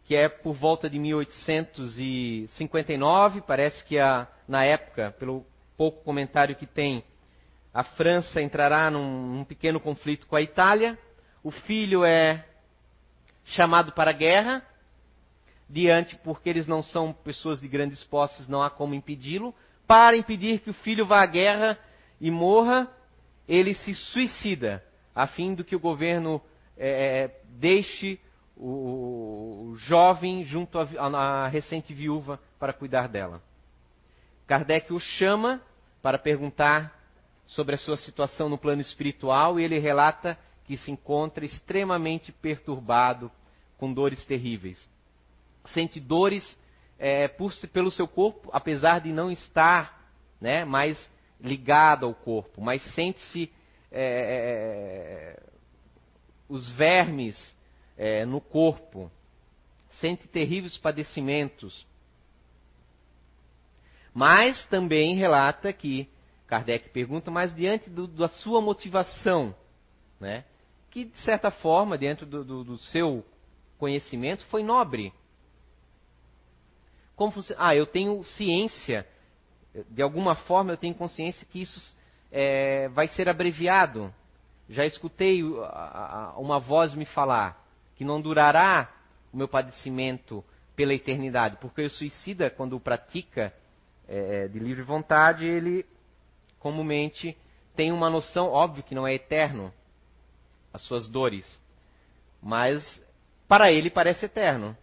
[0.04, 5.44] que é por volta de 1859, parece que a, na época, pelo
[5.76, 7.02] pouco comentário que tem,
[7.72, 10.98] a França entrará num, num pequeno conflito com a Itália.
[11.42, 12.44] O filho é
[13.44, 14.62] chamado para a guerra,
[15.68, 19.54] diante, porque eles não são pessoas de grandes posses, não há como impedi-lo.
[19.86, 21.78] Para impedir que o filho vá à guerra
[22.20, 22.88] e morra,
[23.48, 26.40] ele se suicida, a fim de que o governo
[26.76, 28.18] é, deixe
[28.56, 33.42] o, jovem junto à recente viúva para cuidar dela.
[34.46, 35.60] Kardec o chama
[36.02, 36.92] para perguntar
[37.46, 43.30] sobre a sua situação no plano espiritual e ele relata que se encontra extremamente perturbado,
[43.76, 44.88] com dores terríveis.
[45.66, 46.56] Sente dores
[46.98, 50.98] é, por, pelo seu corpo, apesar de não estar né, mais
[51.40, 53.50] ligado ao corpo, mas sente-se
[53.90, 55.42] é, é,
[56.48, 57.36] os vermes
[57.96, 59.11] é, no corpo,
[60.00, 61.87] sente terríveis padecimentos.
[64.12, 66.09] Mas também relata que,
[66.46, 69.54] Kardec pergunta, mas diante do, da sua motivação,
[70.20, 70.44] né,
[70.90, 73.24] que de certa forma, dentro do, do, do seu
[73.78, 75.12] conhecimento, foi nobre.
[77.16, 79.07] Como, ah, eu tenho ciência
[79.90, 81.96] de alguma forma eu tenho consciência que isso
[82.30, 84.14] é, vai ser abreviado.
[84.68, 87.62] Já escutei uma voz me falar
[87.96, 88.92] que não durará
[89.33, 90.44] o meu padecimento
[90.76, 93.52] pela eternidade, porque o suicida, quando o pratica
[94.09, 95.87] é, de livre vontade, ele
[96.59, 97.37] comumente
[97.76, 99.72] tem uma noção, óbvio que não é eterno,
[100.72, 101.61] as suas dores,
[102.42, 103.02] mas
[103.46, 104.76] para ele parece eterno.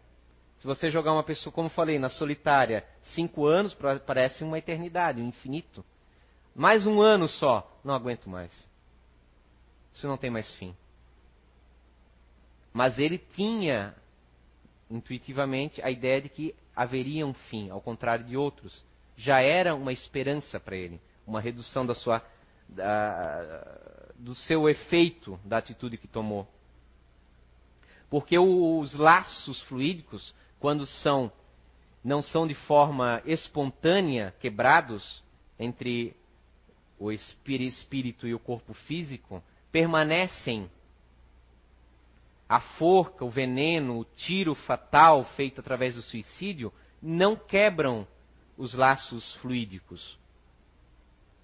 [0.58, 5.28] Se você jogar uma pessoa, como falei, na solitária, cinco anos, parece uma eternidade, um
[5.28, 5.84] infinito.
[6.56, 8.52] Mais um ano só, não aguento mais.
[9.94, 10.76] Isso não tem mais fim.
[12.74, 13.94] Mas ele tinha,
[14.90, 18.84] intuitivamente, a ideia de que haveria um fim, ao contrário de outros.
[19.18, 22.24] Já era uma esperança para ele, uma redução da sua,
[22.68, 26.48] da, do seu efeito da atitude que tomou.
[28.10, 31.32] Porque os laços fluídicos quando são
[32.04, 35.24] não são de forma espontânea quebrados
[35.60, 36.16] entre
[36.98, 40.70] o espírito e o corpo físico, permanecem
[42.52, 48.06] a forca, o veneno, o tiro fatal feito através do suicídio, não quebram
[48.58, 50.20] os laços fluídicos,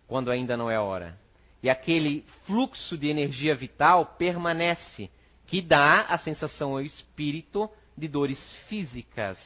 [0.06, 1.18] quando ainda não é hora.
[1.64, 5.10] E aquele fluxo de energia vital permanece,
[5.46, 9.40] que dá a sensação ao espírito de dores físicas,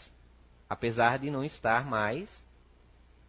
[0.67, 2.27] apesar de não estar mais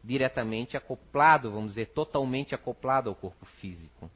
[0.02, 4.10] diretamente acoplado, vamos dizer, totalmente acoplado ao corpo físico.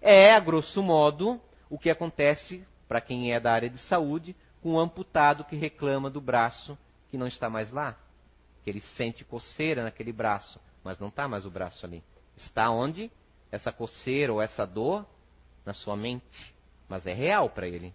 [0.00, 4.74] É, a grosso modo, o que acontece para quem é da área de saúde com
[4.74, 6.76] um amputado que reclama do braço
[7.10, 7.96] que não está mais lá.
[8.62, 12.04] Que ele sente coceira naquele braço, mas não está mais o braço ali.
[12.36, 13.10] Está onde?
[13.50, 15.06] Essa coceira ou essa dor?
[15.64, 16.54] Na sua mente.
[16.86, 17.94] Mas é real para ele.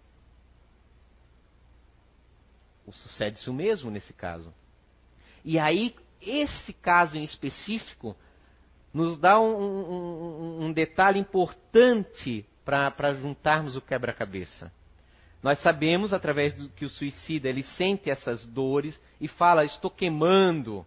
[2.90, 4.52] Sucede-se o mesmo nesse caso.
[5.44, 8.16] E aí, esse caso em específico
[8.92, 14.76] nos dá um, um, um detalhe importante para juntarmos o quebra-cabeça.
[15.48, 20.84] Nós sabemos, através do que o suicida ele sente essas dores e fala: Estou queimando.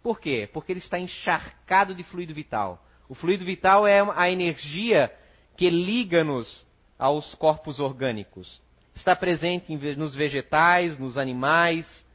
[0.00, 0.48] Por quê?
[0.52, 2.80] Porque ele está encharcado de fluido vital.
[3.08, 5.12] O fluido vital é a energia
[5.56, 6.64] que liga-nos
[6.96, 8.62] aos corpos orgânicos.
[8.94, 12.06] Está presente nos vegetais, nos animais,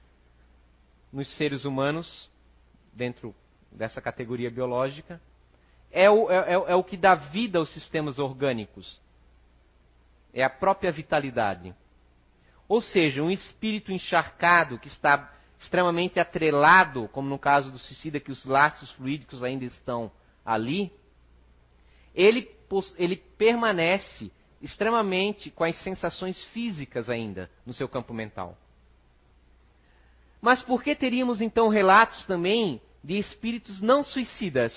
[1.12, 2.32] nos seres humanos,
[2.94, 3.36] dentro
[3.70, 5.20] dessa categoria biológica.
[5.92, 9.03] É o, é, é, é o que dá vida aos sistemas orgânicos.
[10.34, 11.76] É a própria vitalidade.
[12.68, 18.32] Ou seja, um espírito encharcado que está extremamente atrelado, como no caso do suicida, que
[18.32, 20.12] os laços fluídicos ainda estão
[20.46, 20.92] ali,
[22.14, 22.50] ele,
[22.98, 28.58] ele permanece extremamente com as sensações físicas ainda no seu campo mental.
[30.42, 34.74] Mas por que teríamos então relatos também de espíritos não suicidas?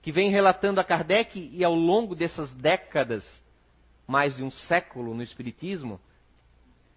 [0.00, 3.24] Que vêm relatando a Kardec e ao longo dessas décadas,
[4.08, 6.00] mais de um século no Espiritismo,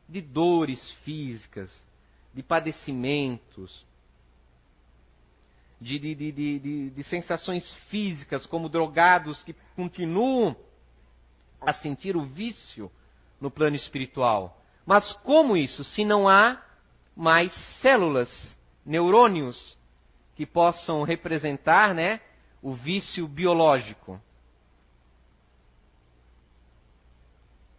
[0.07, 1.69] de dores físicas,
[2.33, 3.85] de padecimentos,
[5.79, 10.55] de, de, de, de, sensações físicas, como drogados que continuam
[11.59, 12.89] a sentir o vício
[13.41, 14.61] no plano espiritual.
[14.85, 16.63] Mas como isso, se não há
[17.15, 19.77] mais células, neurônios,
[20.35, 22.21] que possam representar né,
[22.61, 24.21] o vício biológico.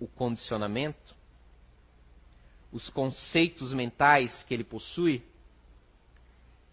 [0.03, 1.15] O condicionamento,
[2.73, 5.23] os conceitos mentais que ele possui,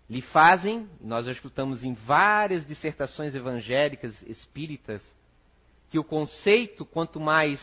[0.10, 5.04] lhe fazem, nós já escutamos em várias dissertações evangélicas espíritas,
[5.92, 7.62] que o conceito, quanto mais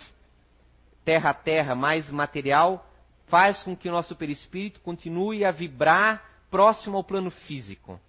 [1.05, 2.89] terra a terra, mais material,
[3.27, 8.01] faz com que o nosso perispírito continue a vibrar próximo ao plano físico.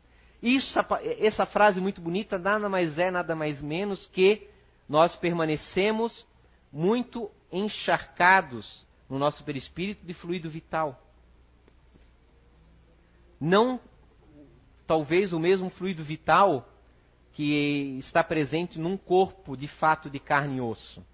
[0.44, 0.78] Isso,
[1.20, 4.48] essa frase muito bonita nada mais é, nada mais menos que
[4.88, 6.24] nós permanecemos
[6.72, 11.02] muito encharcados no nosso perispírito de fluido vital.
[13.40, 13.80] Não
[14.86, 16.68] talvez o mesmo fluido vital
[17.34, 21.06] que está presente num corpo de fato de carne e osso,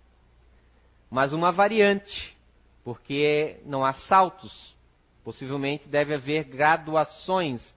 [1.10, 2.34] mas uma variante
[2.84, 4.76] porque não há saltos.
[5.24, 7.74] Possivelmente deve haver graduações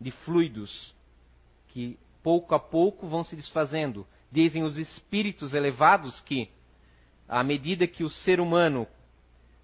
[0.00, 0.94] de fluidos
[1.68, 4.06] que pouco a pouco vão se desfazendo.
[4.30, 6.50] Dizem os espíritos elevados que,
[7.30, 8.88] à medida que o ser humano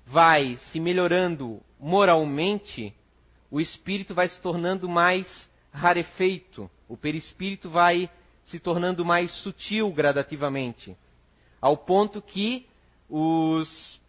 [0.07, 2.95] vai se melhorando moralmente,
[3.51, 8.09] o espírito vai se tornando mais rarefeito, o perispírito vai
[8.45, 10.97] se tornando mais sutil gradativamente,
[11.61, 12.69] ao ponto que
[13.11, 14.01] os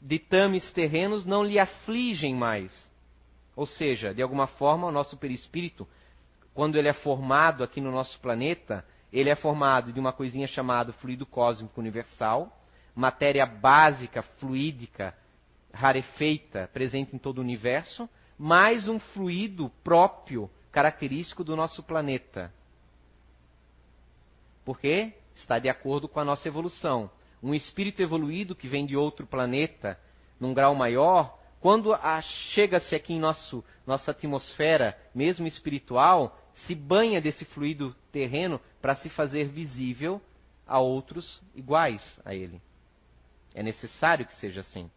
[0.00, 2.88] ditames terrenos não lhe afligem mais.
[3.56, 5.86] Ou seja, de alguma forma, o nosso perispírito,
[6.54, 10.92] quando ele é formado aqui no nosso planeta, ele é formado de uma coisinha chamada
[10.92, 12.56] fluido cósmico universal,
[13.00, 15.16] matéria básica, fluídica,
[15.72, 18.08] rarefeita, presente em todo o universo,
[18.38, 22.52] mais um fluido próprio, característico do nosso planeta.
[24.64, 27.10] Porque está de acordo com a nossa evolução
[27.42, 29.98] um espírito evoluído que vem de outro planeta,
[30.38, 31.98] num grau maior, quando
[32.52, 39.08] chega-se aqui em nosso, nossa atmosfera, mesmo espiritual, se banha desse fluido terreno para se
[39.08, 40.20] fazer visível
[40.66, 42.60] a outros iguais a ele.
[43.54, 44.90] É necessário que seja assim.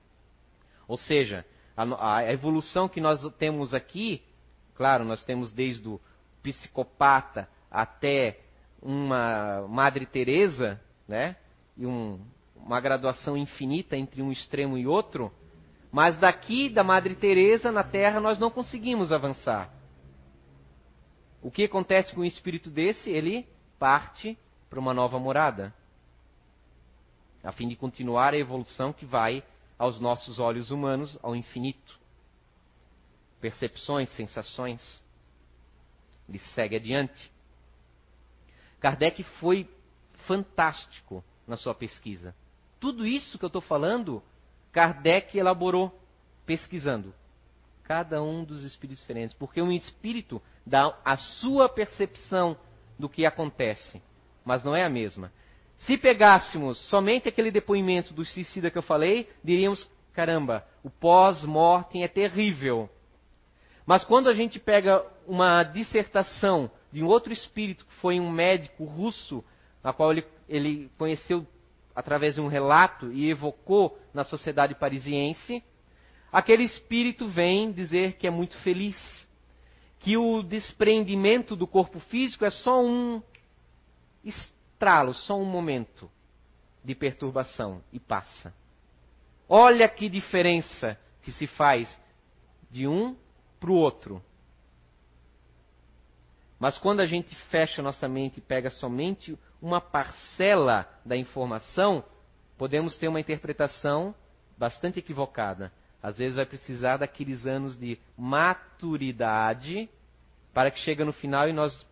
[0.88, 1.46] Ou seja,
[1.76, 4.22] a, a evolução que nós temos aqui,
[4.76, 6.00] claro, nós temos desde o
[6.42, 8.40] psicopata até
[8.82, 11.36] uma Madre Teresa, né?
[11.78, 12.20] e um,
[12.56, 15.32] uma graduação infinita entre um extremo e outro,
[15.92, 19.72] mas daqui da Madre Teresa na Terra nós não conseguimos avançar.
[21.42, 23.10] O que acontece com um espírito desse?
[23.10, 23.48] Ele
[23.78, 24.38] parte
[24.70, 25.74] para uma nova morada,
[27.44, 29.44] a fim de continuar a evolução que vai
[29.78, 32.00] aos nossos olhos humanos ao infinito.
[33.42, 35.04] Percepções, sensações.
[36.28, 37.32] Ele segue adiante.
[38.80, 39.70] Kardec foi
[40.26, 42.34] fantástico na sua pesquisa.
[42.80, 44.24] Tudo isso que eu estou falando,
[44.72, 46.00] Kardec elaborou
[46.46, 47.14] pesquisando
[47.84, 52.58] cada um dos espíritos diferentes, porque um espírito dá a sua percepção
[52.98, 54.02] do que acontece,
[54.46, 55.32] mas não é a mesma.
[55.86, 62.08] Se pegássemos somente aquele depoimento do suicida que eu falei, diríamos: caramba, o pós-mortem é
[62.08, 62.90] terrível.
[63.86, 68.86] Mas quando a gente pega uma dissertação de um outro espírito, que foi um médico
[68.86, 69.44] russo,
[69.84, 71.46] na qual ele, ele conheceu
[71.94, 75.62] através de um relato e evocou na sociedade parisiense,
[76.32, 79.28] aquele espírito vem dizer que é muito feliz,
[80.00, 83.22] que o desprendimento do corpo físico é só um
[84.84, 86.12] estralo, só um momento
[86.84, 88.54] de perturbação e passa.
[89.48, 91.98] Olha que diferença que se faz
[92.70, 93.16] de um
[93.62, 94.22] para o outro.
[96.60, 102.04] Mas quando a gente fecha nossa mente e pega somente uma parcela da informação,
[102.58, 104.14] podemos ter uma interpretação
[104.58, 105.72] bastante equivocada.
[106.02, 109.90] Às vezes vai precisar daqueles anos de maturidade
[110.54, 111.86] para que chegue no final e nós,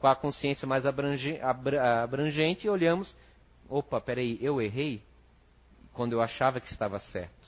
[0.00, 3.16] com a consciência mais abrangente, olhamos:
[3.68, 5.00] opa, peraí, eu errei
[5.92, 7.38] quando eu achava que estava certo.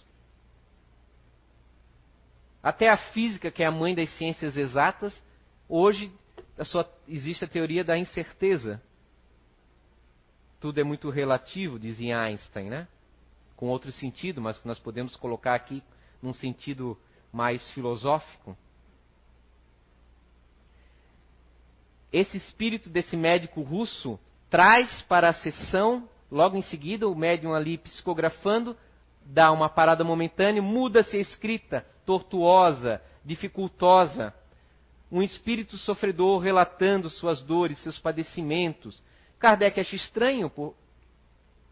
[2.62, 5.20] Até a física, que é a mãe das ciências exatas,
[5.68, 6.12] hoje
[6.56, 8.80] a sua, existe a teoria da incerteza.
[10.60, 12.86] Tudo é muito relativo, dizia Einstein, né?
[13.62, 15.84] com outro sentido, mas que nós podemos colocar aqui
[16.20, 16.98] num sentido
[17.32, 18.56] mais filosófico.
[22.12, 24.18] Esse espírito desse médico russo
[24.50, 28.76] traz para a sessão, logo em seguida, o médium ali psicografando,
[29.24, 34.34] dá uma parada momentânea, muda-se a escrita, tortuosa, dificultosa.
[35.10, 39.02] Um espírito sofredor relatando suas dores, seus padecimentos.
[39.38, 40.74] Kardec acha estranho, por,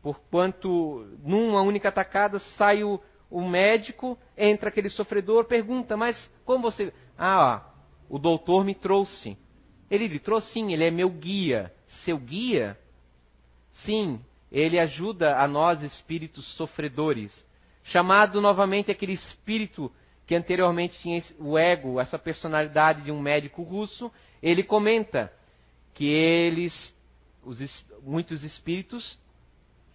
[0.03, 2.99] Porquanto, numa única atacada, sai o,
[3.31, 6.93] o médico, entra aquele sofredor, pergunta, mas como você.
[7.19, 7.67] Ah,
[8.09, 9.37] ó, o doutor me trouxe.
[9.91, 11.73] Ele lhe trouxe, sim, ele é meu guia.
[12.05, 12.79] Seu guia?
[13.85, 14.21] Sim,
[14.51, 17.45] ele ajuda a nós espíritos sofredores.
[17.83, 19.91] Chamado novamente aquele espírito
[20.27, 25.33] que anteriormente tinha o ego, essa personalidade de um médico russo, ele comenta
[25.93, 26.95] que eles,
[27.43, 29.19] os, muitos espíritos,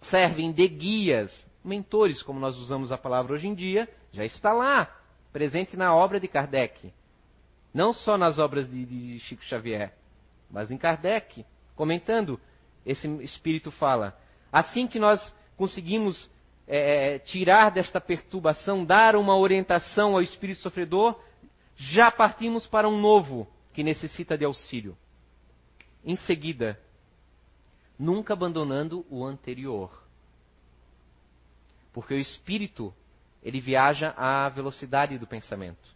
[0.02, 4.94] servem de guias, mentores, como nós usamos a palavra hoje em dia, já está lá,
[5.32, 6.92] presente na obra de Kardec.
[7.76, 9.92] Não só nas obras de, de Chico Xavier,
[10.50, 12.40] mas em Kardec, comentando,
[12.86, 14.18] esse espírito fala:
[14.50, 15.20] assim que nós
[15.58, 16.30] conseguimos
[16.66, 21.20] é, é, tirar desta perturbação, dar uma orientação ao espírito sofredor,
[21.76, 24.96] já partimos para um novo que necessita de auxílio.
[26.02, 26.80] Em seguida,
[27.98, 30.02] nunca abandonando o anterior.
[31.92, 32.94] Porque o espírito,
[33.42, 35.95] ele viaja à velocidade do pensamento.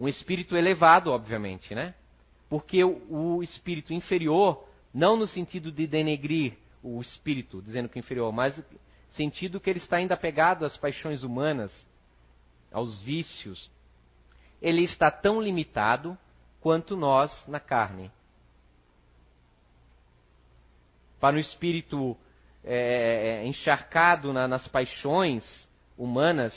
[0.00, 1.94] Um espírito elevado, obviamente, né?
[2.48, 8.32] Porque o, espírito inferior, não no sentido de denegrir o espírito, dizendo que é inferior,
[8.32, 8.60] mas
[9.12, 11.86] sentido que ele está ainda apegado às paixões humanas,
[12.72, 13.70] aos vícios.
[14.62, 16.16] Ele está tão limitado
[16.62, 18.10] quanto nós na carne.
[21.20, 22.16] Para o espírito
[22.64, 26.54] é, é, encharcado na, nas paixões humanas,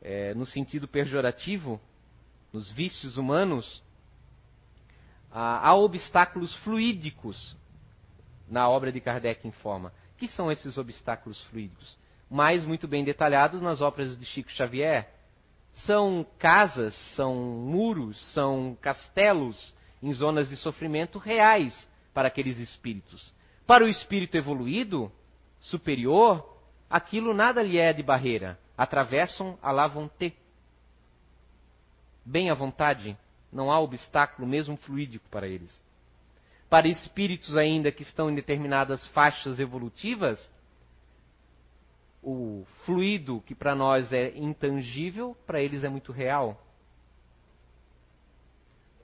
[0.00, 1.78] é, no sentido pejorativo,
[2.52, 3.82] nos vícios humanos,
[5.30, 7.56] há, obstáculos fluídicos
[8.48, 9.92] na obra de Kardec em forma.
[10.18, 11.96] que são esses obstáculos fluídicos?
[12.28, 15.08] Mais muito bem detalhados nas obras de Chico Xavier.
[15.86, 23.32] São casas, são muros, são castelos em zonas de sofrimento reais para aqueles espíritos.
[23.66, 25.10] Para o espírito evoluído,
[25.60, 28.58] superior, aquilo nada lhe é de barreira.
[28.76, 30.36] Atravessam a lá vão ter.
[32.30, 33.18] Bem à vontade,
[33.52, 35.76] não há obstáculo, mesmo fluídico, para eles.
[36.68, 40.48] Para espíritos ainda que estão em determinadas faixas evolutivas,
[42.22, 46.64] o fluido que para nós é intangível, para eles é muito real.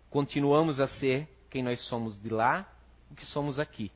[0.09, 2.64] Continuamos a ser quem nós somos de lá,
[3.11, 3.91] o que somos aqui.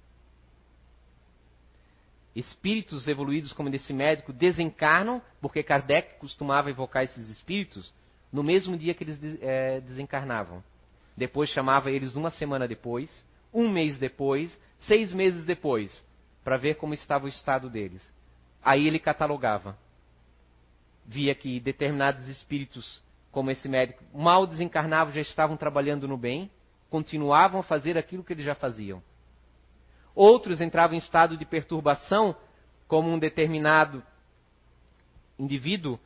[2.34, 7.94] Espíritos evoluídos como desse médico desencarnam, porque Kardec costumava evocar esses espíritos
[8.32, 10.62] no mesmo dia que eles é, desencarnavam.
[11.16, 16.04] Depois chamava eles uma semana depois, um mês depois, seis meses depois,
[16.44, 18.02] para ver como estava o estado deles.
[18.62, 19.76] Aí ele catalogava.
[21.04, 23.02] Via que determinados espíritos,
[23.32, 26.50] como esse médico, mal desencarnavam, já estavam trabalhando no bem,
[26.88, 29.02] continuavam a fazer aquilo que eles já faziam.
[30.14, 32.36] Outros entravam em estado de perturbação,
[32.86, 34.02] como um determinado
[35.38, 35.98] indivíduo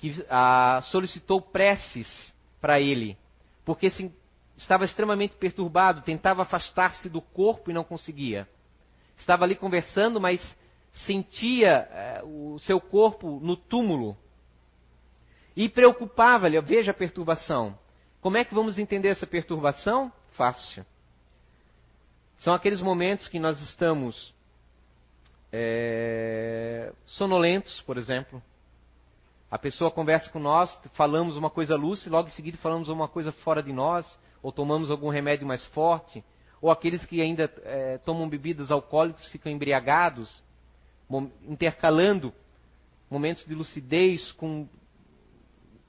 [0.00, 3.18] que ah, solicitou preces para ele,
[3.64, 4.10] porque se,
[4.56, 8.48] estava extremamente perturbado, tentava afastar-se do corpo e não conseguia.
[9.18, 10.40] Estava ali conversando, mas
[11.06, 14.16] sentia eh, o seu corpo no túmulo.
[15.54, 17.78] E preocupava-lhe, veja a perturbação.
[18.20, 20.10] Como é que vamos entender essa perturbação?
[20.32, 20.84] Fácil.
[22.38, 24.34] São aqueles momentos que nós estamos
[25.52, 28.42] é, sonolentos, por exemplo.
[29.50, 33.32] A pessoa conversa com nós, falamos uma coisa lúcida, logo em seguida falamos uma coisa
[33.32, 34.06] fora de nós,
[34.42, 36.24] ou tomamos algum remédio mais forte,
[36.62, 40.42] ou aqueles que ainda é, tomam bebidas alcoólicas ficam embriagados,
[41.48, 42.32] intercalando
[43.10, 44.68] momentos de lucidez com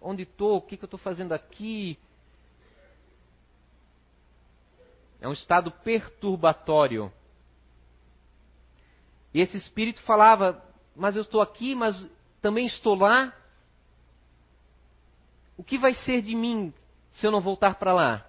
[0.02, 2.00] onde estou, o que, que eu estou fazendo aqui.
[5.20, 7.14] É um estado perturbatório.
[9.32, 10.64] E esse espírito falava:
[10.96, 12.10] Mas eu estou aqui, mas
[12.42, 13.32] também estou lá.
[15.58, 16.74] O que vai ser de mim
[17.12, 18.26] se eu não voltar para lá?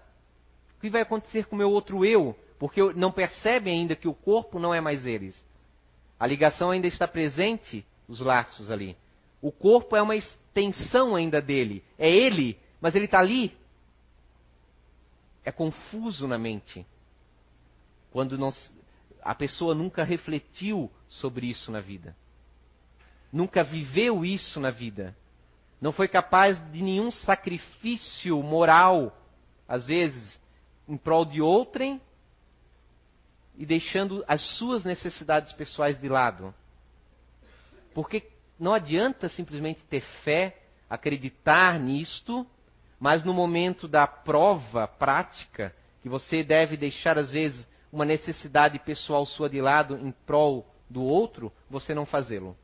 [0.77, 2.37] O que vai acontecer com o meu outro eu?
[2.59, 5.43] Porque não percebem ainda que o corpo não é mais eles.
[6.18, 8.97] A ligação ainda está presente, os laços ali.
[9.41, 11.83] O corpo é uma extensão ainda dele.
[11.99, 13.57] É ele, mas ele está ali.
[15.45, 16.87] É confuso na mente.
[18.12, 18.53] Quando não,
[19.23, 22.14] a pessoa nunca refletiu sobre isso na vida.
[23.33, 25.16] Nunca viveu isso na vida.
[25.83, 29.12] Não foi capaz de nenhum sacrifício moral,
[29.66, 30.41] às vezes,
[30.89, 32.01] em prol de outrem
[33.57, 36.55] e deixando as suas necessidades pessoais de lado.
[37.93, 38.30] Porque
[38.61, 40.57] não adianta simplesmente ter fé,
[40.89, 42.47] acreditar nisto,
[43.01, 49.26] mas no momento da prova prática, que você deve deixar às vezes uma necessidade pessoal
[49.26, 52.57] sua de lado em prol do outro, você não fazê-lo.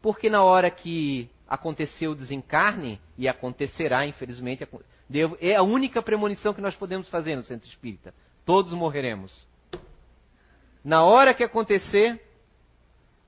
[0.00, 4.66] Porque na hora que aconteceu o desencarne, e acontecerá, infelizmente,
[5.40, 8.14] é a única premonição que nós podemos fazer no centro espírita.
[8.44, 9.46] Todos morreremos.
[10.84, 12.20] Na hora que acontecer,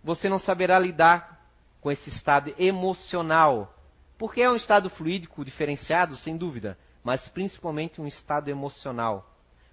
[0.02, 1.44] você não saberá lidar
[1.80, 3.74] com esse estado emocional.
[4.16, 9.28] Porque é um estado fluídico diferenciado, sem dúvida, mas principalmente um estado emocional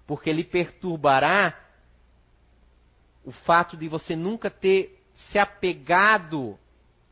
[0.06, 1.58] porque lhe perturbará
[3.24, 6.58] o fato de você nunca ter se apegado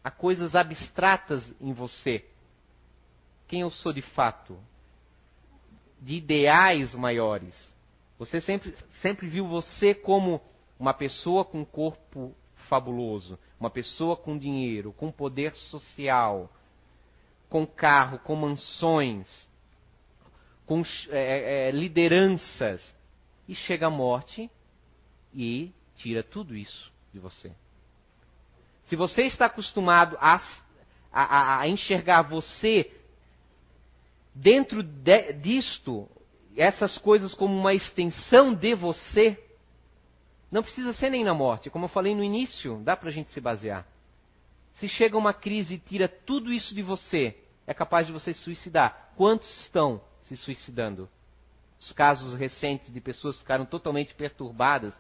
[0.05, 2.23] a coisas abstratas em você.
[3.49, 4.59] Quem eu sou de fato?
[5.99, 7.73] De ideais maiores.
[8.19, 10.43] Você sempre, sempre viu você como
[10.79, 12.37] uma pessoa com corpo
[12.69, 16.53] fabuloso, uma pessoa com dinheiro, com poder social,
[17.49, 19.49] com carro, com mansões,
[20.67, 22.83] com é, é, lideranças.
[23.47, 24.51] E chega a morte
[25.33, 27.55] e tira tudo isso de você.
[28.87, 30.41] Se você está acostumado a,
[31.12, 32.91] a, a enxergar você
[34.35, 36.09] dentro de, disto,
[36.57, 39.39] essas coisas como uma extensão de você,
[40.51, 41.70] não precisa ser nem na morte.
[41.70, 43.87] Como eu falei no início, dá para a gente se basear.
[44.74, 48.41] Se chega uma crise e tira tudo isso de você, é capaz de você se
[48.41, 49.12] suicidar.
[49.16, 51.09] Quantos estão se suicidando.
[51.78, 54.95] Os casos recentes de pessoas que ficaram totalmente perturbadas,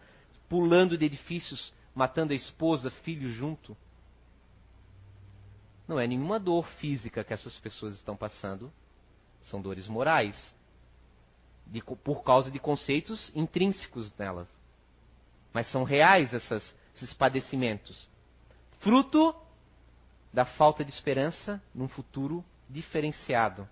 [0.48, 3.76] pulando de edifícios, matando a esposa, filho junto.
[5.86, 8.72] Não é nenhuma dor física que essas pessoas estão passando,
[9.44, 10.54] são dores morais,
[11.66, 14.48] de, por causa de conceitos intrínsecos nelas.
[15.52, 18.08] Mas são reais essas, esses padecimentos.
[18.80, 19.34] Fruto
[20.32, 23.68] da falta de esperança num futuro diferenciado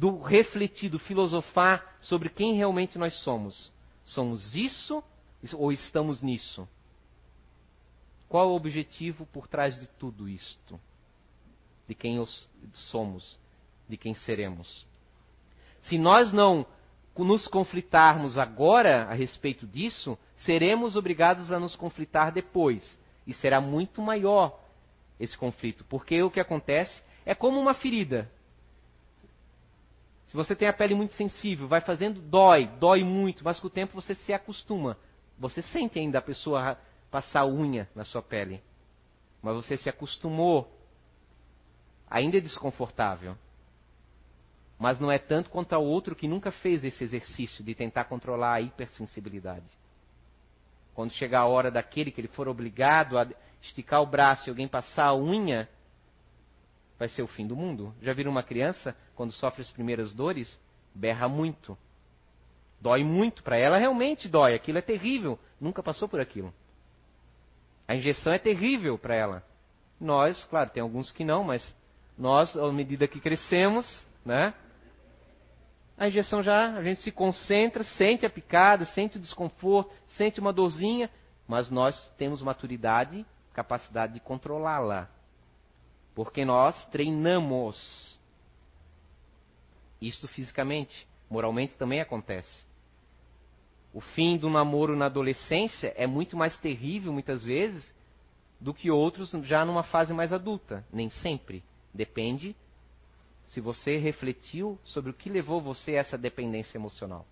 [0.00, 3.70] do refletir, do filosofar sobre quem realmente nós somos.
[4.02, 5.04] Somos isso
[5.52, 6.66] ou estamos nisso?
[8.30, 10.78] Qual o objetivo por trás de tudo isto?
[11.88, 12.24] De quem
[12.72, 13.36] somos,
[13.88, 14.86] de quem seremos.
[15.82, 16.64] Se nós não
[17.18, 22.96] nos conflitarmos agora a respeito disso, seremos obrigados a nos conflitar depois.
[23.26, 24.60] E será muito maior
[25.18, 25.84] esse conflito.
[25.86, 28.30] Porque o que acontece é como uma ferida.
[30.28, 33.70] Se você tem a pele muito sensível, vai fazendo, dói, dói muito, mas com o
[33.70, 34.96] tempo você se acostuma.
[35.36, 36.78] Você sente ainda a pessoa
[37.10, 38.62] passar unha na sua pele.
[39.42, 40.70] Mas você se acostumou.
[42.08, 43.36] Ainda é desconfortável.
[44.78, 48.54] Mas não é tanto contra o outro que nunca fez esse exercício de tentar controlar
[48.54, 49.66] a hipersensibilidade.
[50.94, 53.26] Quando chegar a hora daquele que ele for obrigado a
[53.62, 55.68] esticar o braço e alguém passar a unha,
[56.98, 57.94] vai ser o fim do mundo.
[58.00, 60.60] Já viram uma criança, quando sofre as primeiras dores,
[60.94, 61.76] berra muito.
[62.80, 64.54] Dói muito para ela, realmente dói.
[64.54, 65.38] Aquilo é terrível.
[65.60, 66.52] Nunca passou por aquilo.
[67.90, 69.42] A injeção é terrível para ela.
[70.00, 71.74] Nós, claro, tem alguns que não, mas
[72.16, 73.84] nós, à medida que crescemos,
[74.24, 74.54] né?
[75.98, 80.52] A injeção já, a gente se concentra, sente a picada, sente o desconforto, sente uma
[80.52, 81.10] dorzinha,
[81.48, 85.08] mas nós temos maturidade, capacidade de controlá-la.
[86.14, 88.16] Porque nós treinamos.
[90.00, 92.69] Isto fisicamente, moralmente também acontece.
[93.92, 97.92] O fim do namoro na adolescência é muito mais terrível, muitas vezes,
[98.60, 100.84] do que outros já numa fase mais adulta.
[100.92, 101.62] Nem sempre.
[101.92, 102.54] Depende
[103.46, 107.26] se você refletiu sobre o que levou você a essa dependência emocional.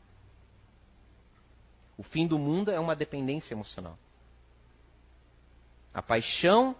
[1.96, 3.96] O fim do mundo é uma dependência emocional.
[5.94, 6.76] A paixão,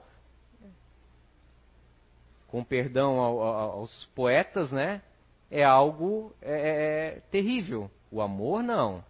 [2.49, 5.03] com perdão aos poetas, né,
[5.51, 7.91] é algo é, é, é, terrível.
[8.11, 9.05] O amor não.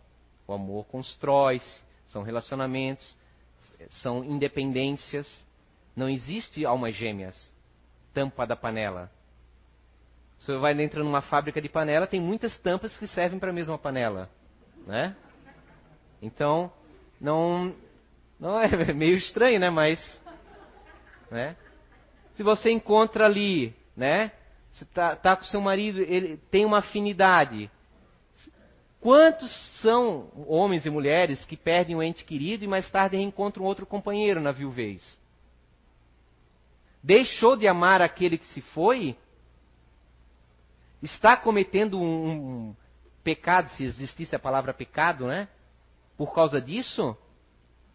[0.49, 3.14] O amor constrói-se, são relacionamentos,
[4.03, 5.46] são independências.
[5.94, 7.36] Não existe almas gêmeas,
[8.14, 9.11] tampa da panela.
[10.40, 13.76] Você vai dentro numa fábrica de panela, tem muitas tampas que servem para a mesma
[13.76, 14.30] panela,
[14.86, 15.14] né?
[16.22, 16.72] Então,
[17.20, 17.74] não,
[18.40, 19.68] não é meio estranho, né?
[19.68, 19.99] Mas,
[21.30, 21.57] né?
[22.34, 24.32] Se você encontra ali, né?
[24.72, 27.70] Você tá, tá com seu marido, ele tem uma afinidade.
[29.01, 33.86] Quantos são homens e mulheres que perdem o ente querido e mais tarde reencontram outro
[33.86, 35.18] companheiro na viuvez?
[37.03, 39.16] Deixou de amar aquele que se foi
[41.01, 42.28] está cometendo um,
[42.70, 42.76] um
[43.22, 45.49] pecado, se existisse a palavra pecado, né?
[46.16, 47.16] Por causa disso,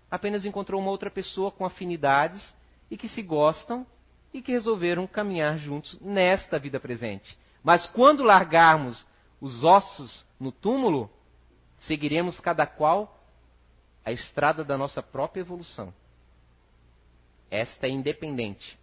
[0.09, 2.55] apenas encontrou uma outra pessoa com afinidades
[2.89, 3.85] e que se gostam
[4.33, 7.37] e que resolveram caminhar juntos nesta vida presente.
[7.61, 9.05] Mas quando largarmos
[9.43, 11.09] os ossos no túmulo,
[11.81, 13.21] seguiremos cada qual
[14.05, 15.93] a estrada da nossa própria evolução.
[17.51, 18.79] Esta é independente.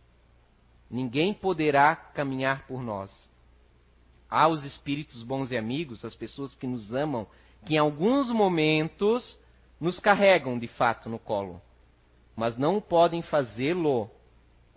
[0.90, 3.10] Ninguém poderá caminhar por nós
[4.28, 7.26] há os espíritos bons e amigos, as pessoas que nos amam,
[7.64, 9.38] que em alguns momentos
[9.80, 11.58] nos carregam de fato no colo,
[12.36, 14.10] mas não podem fazê-lo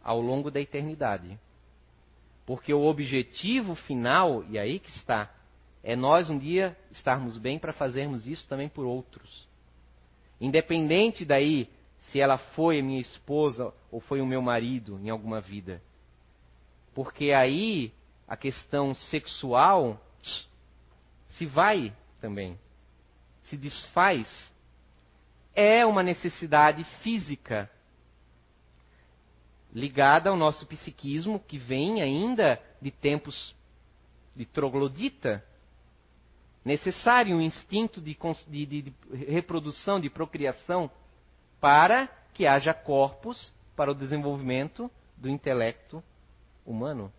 [0.01, 1.37] ao longo da eternidade.
[2.45, 5.29] Porque o objetivo final, e aí que está,
[5.83, 9.47] é nós um dia estarmos bem para fazermos isso também por outros.
[10.39, 11.69] Independente daí
[12.09, 15.81] se ela foi minha esposa ou foi o meu marido em alguma vida.
[16.93, 17.91] Porque aí
[18.27, 19.99] a questão sexual
[21.29, 22.57] se vai também,
[23.43, 24.51] se desfaz.
[25.55, 27.69] É uma necessidade física
[29.73, 33.55] ligada ao nosso psiquismo que vem ainda de tempos
[34.35, 35.43] de troglodita.
[36.63, 38.93] Necessário um instinto de, de, de
[39.25, 40.89] reprodução, de procriação,
[41.59, 46.03] para que haja corpos para o desenvolvimento do intelecto
[46.65, 47.11] humano.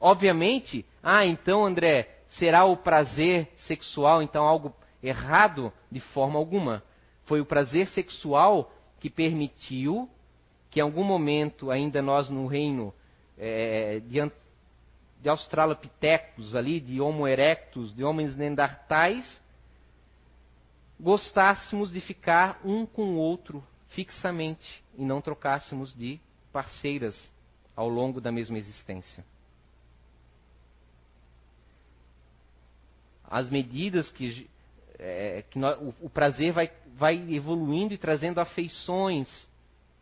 [0.00, 6.82] Obviamente, ah, então André, será o prazer sexual então algo errado de forma alguma?
[7.24, 10.08] Foi o prazer sexual que permitiu
[10.70, 12.94] que em algum momento, ainda nós no reino
[13.36, 14.20] é, de,
[15.20, 19.40] de Australopithecus ali, de Homo erectus, de homens neandertais,
[20.98, 26.20] gostássemos de ficar um com o outro fixamente e não trocássemos de
[26.52, 27.30] parceiras
[27.76, 29.24] ao longo da mesma existência.
[33.30, 34.48] as medidas que,
[34.98, 39.48] é, que nós, o, o, prazer vai, vai evoluindo e trazendo afeições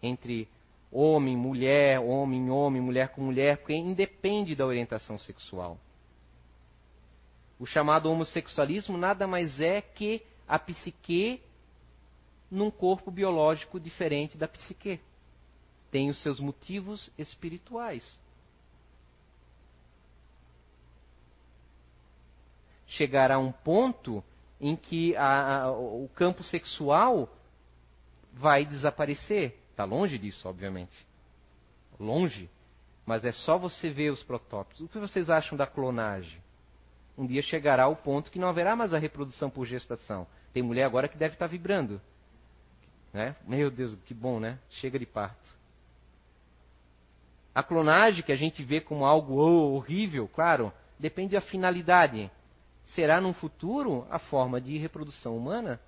[0.03, 0.49] entre
[0.91, 5.79] homem, mulher, homem, homem, mulher com mulher, porque independe da orientação sexual.
[7.59, 11.43] O chamado homossexualismo nada mais é que a psique
[12.51, 15.01] num corpo biológico diferente da psique.
[15.91, 18.19] Tem os seus motivos espirituais.
[22.89, 24.25] chegará um ponto
[24.61, 27.29] em que a, a, o campo sexual
[28.33, 29.57] vai desaparecer.
[29.79, 31.07] Está longe disso, obviamente.
[32.01, 32.51] Longe.
[33.07, 34.81] Mas é só você ver os protótipos.
[34.81, 36.43] O que vocês acham da clonagem?
[37.17, 40.27] Um dia chegará o ponto que não haverá mais a reprodução por gestação.
[40.53, 42.01] Tem mulher agora que deve estar vibrando.
[43.13, 43.37] Né?
[43.47, 44.59] Meu Deus, que bom, né?
[44.69, 45.49] Chega de parto.
[47.55, 52.29] A clonagem que a gente vê como algo horrível, claro, depende da finalidade
[52.97, 55.79] será no futuro a forma de reprodução humana?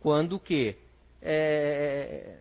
[0.00, 0.76] Quando que
[1.24, 2.36] é,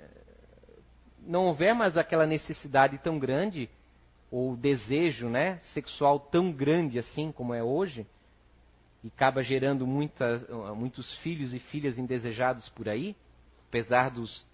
[1.25, 3.69] não houver mais aquela necessidade tão grande
[4.29, 8.05] ou desejo, né, sexual tão grande assim como é hoje,
[9.03, 13.15] e acaba gerando muitas, muitos filhos e filhas indesejados por aí,
[13.69, 14.45] apesar dos,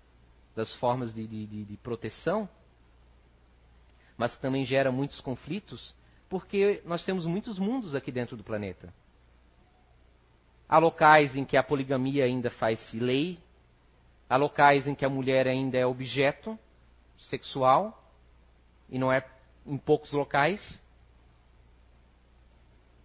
[0.55, 2.47] das formas de, de, de proteção,
[4.17, 5.95] mas também gera muitos conflitos,
[6.27, 8.93] porque nós temos muitos mundos aqui dentro do planeta.
[10.67, 13.39] Há locais em que a poligamia ainda faz-se lei,
[14.29, 16.57] há locais em que a mulher ainda é objeto
[17.17, 18.01] sexual,
[18.87, 19.25] e não é
[19.65, 20.81] em poucos locais.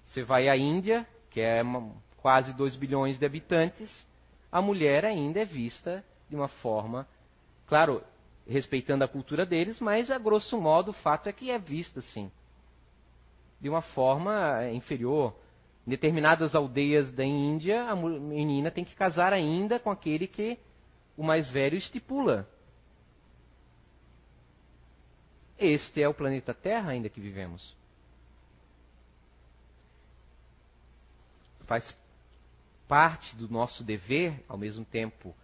[0.04, 4.06] Você vai à Índia, que é uma, quase 2 bilhões de habitantes,
[4.52, 7.08] a mulher ainda é vista de uma forma,
[7.66, 8.02] claro,
[8.46, 12.30] respeitando a cultura deles, mas a grosso modo o fato é que é vista assim,
[13.60, 15.34] de uma forma inferior.
[15.86, 20.58] Em determinadas aldeias da Índia, a menina tem que casar ainda com aquele que
[21.16, 22.48] o mais velho estipula.
[25.58, 27.74] Este é o planeta Terra ainda que vivemos.
[31.64, 31.96] faz
[32.86, 35.34] parte do nosso dever, ao mesmo tempo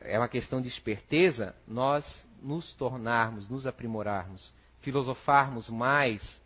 [0.00, 6.40] é uma questão de esperteza, nós nos tornarmos, nos aprimorarmos, filosofarmos mais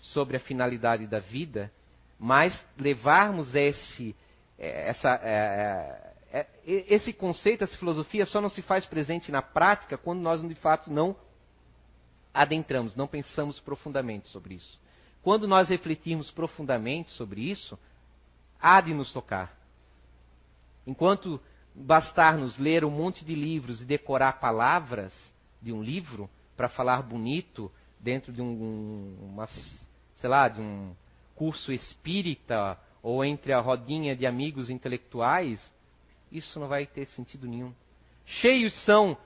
[0.00, 1.72] sobre a finalidade da vida,
[2.18, 4.14] mas levarmos esse,
[4.56, 6.11] é, essa, é,
[6.64, 10.90] esse conceito, essa filosofia só não se faz presente na prática quando nós de fato
[10.90, 11.14] não
[12.32, 14.80] adentramos, não pensamos profundamente sobre isso.
[15.22, 17.78] Quando nós refletirmos profundamente sobre isso,
[18.60, 19.56] há de nos tocar.
[20.86, 21.40] Enquanto
[21.74, 25.12] bastar-nos ler um monte de livros e decorar palavras
[25.60, 27.70] de um livro para falar bonito
[28.00, 30.94] dentro de um, uma, sei lá, de um
[31.34, 35.60] curso espírita ou entre a rodinha de amigos intelectuais,
[36.32, 37.74] isso não vai ter sentido nenhum.
[38.24, 39.16] Cheios são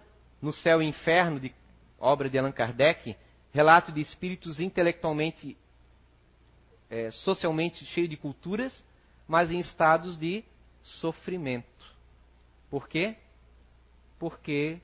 [0.40, 1.54] no céu e inferno de
[1.98, 3.16] obra de Allan Kardec,
[3.52, 5.56] relato de espíritos intelectualmente
[6.90, 8.84] é, socialmente cheio de culturas,
[9.26, 10.44] mas em estados de
[10.82, 11.66] sofrimento.
[12.70, 13.16] Por quê?
[14.18, 14.80] Porque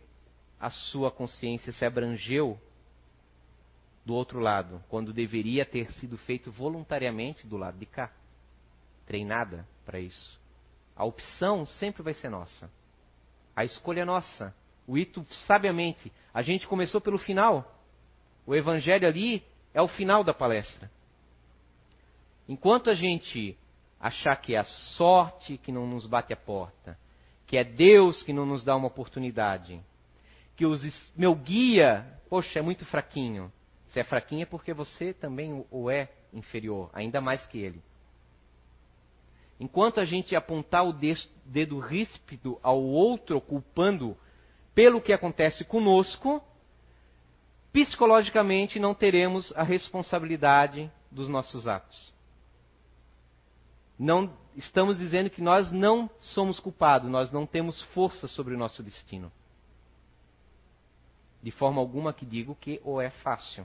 [0.58, 2.58] a sua consciência se abrangeu
[4.04, 8.12] do outro lado, quando deveria ter sido feito voluntariamente do lado de cá.
[9.06, 10.41] Treinada para isso.
[10.97, 12.70] A opção sempre vai ser nossa.
[13.55, 14.55] A escolha é nossa.
[14.86, 17.78] O Ito, sabiamente, a gente começou pelo final.
[18.47, 20.90] O evangelho ali é o final da palestra.
[22.49, 23.57] Enquanto a gente
[24.01, 26.99] achar que é a sorte que não nos bate a porta,
[27.47, 29.80] que é Deus que não nos dá uma oportunidade,
[30.57, 33.53] que os, meu guia, poxa, é muito fraquinho.
[33.88, 37.82] Se é fraquinho é porque você também o é inferior, ainda mais que ele.
[39.62, 44.16] Enquanto a gente apontar o dedo ríspido ao outro, culpando
[44.74, 46.42] pelo que acontece conosco,
[47.72, 52.12] psicologicamente não teremos a responsabilidade dos nossos atos
[54.02, 58.82] não estamos dizendo que nós não somos culpados, nós não temos força sobre o nosso
[58.82, 59.30] destino.
[61.40, 63.64] De forma alguma que digo que ou é fácil,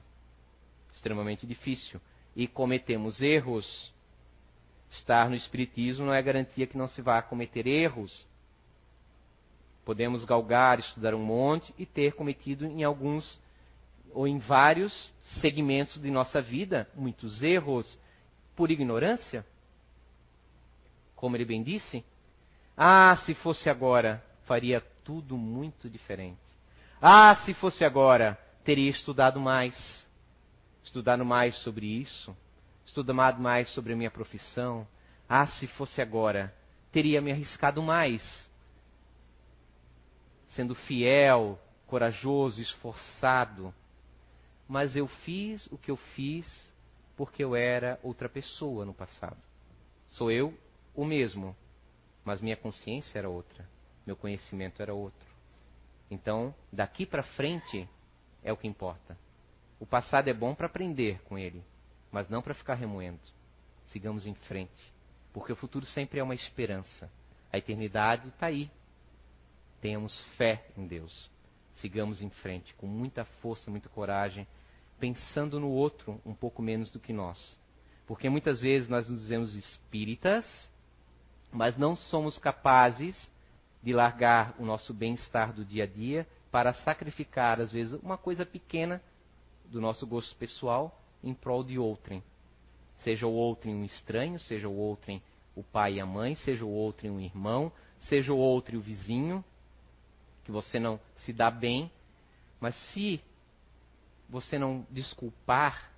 [0.93, 1.99] extremamente difícil,
[2.35, 3.91] e cometemos erros.
[4.89, 8.25] Estar no Espiritismo não é garantia que não se vá cometer erros.
[9.85, 13.39] Podemos galgar, estudar um monte e ter cometido em alguns
[14.13, 15.11] ou em vários
[15.41, 17.99] segmentos de nossa vida muitos erros
[18.55, 19.45] por ignorância
[21.17, 22.05] como ele bem disse?
[22.77, 26.37] Ah, se fosse agora, faria tudo muito diferente.
[27.01, 30.07] Ah, se fosse agora, teria estudado mais.
[30.83, 32.37] Estudado mais sobre isso.
[32.97, 34.87] Estudado mais sobre a minha profissão.
[35.29, 36.51] Ah, se fosse agora,
[36.91, 38.49] teria me arriscado mais.
[40.49, 43.71] Sendo fiel, corajoso, esforçado.
[44.67, 46.73] Mas eu fiz o que eu fiz
[47.15, 49.37] porque eu era outra pessoa no passado.
[50.07, 50.51] Sou eu
[50.95, 51.55] o mesmo,
[52.25, 53.69] mas minha consciência era outra,
[54.07, 55.27] meu conhecimento era outro.
[56.09, 57.87] Então, daqui para frente
[58.43, 59.15] é o que importa.
[59.79, 61.63] O passado é bom para aprender com ele,
[62.11, 63.19] mas não para ficar remoendo.
[63.91, 64.93] Sigamos em frente,
[65.33, 67.09] porque o futuro sempre é uma esperança.
[67.51, 68.69] A eternidade está aí.
[69.81, 71.29] Tenhamos fé em Deus.
[71.75, 74.47] Sigamos em frente com muita força, muita coragem,
[74.99, 77.57] pensando no outro um pouco menos do que nós.
[78.07, 80.45] Porque muitas vezes nós nos dizemos espíritas,
[81.51, 83.15] mas não somos capazes
[83.83, 88.45] de largar o nosso bem-estar do dia a dia para sacrificar, às vezes, uma coisa
[88.45, 89.01] pequena
[89.65, 92.23] do nosso gosto pessoal em prol de outrem.
[92.99, 95.21] Seja o outrem um estranho, seja o outrem
[95.55, 99.43] o pai e a mãe, seja o outrem um irmão, seja o outrem o vizinho,
[100.43, 101.91] que você não se dá bem,
[102.59, 103.21] mas se
[104.29, 105.91] você não desculpar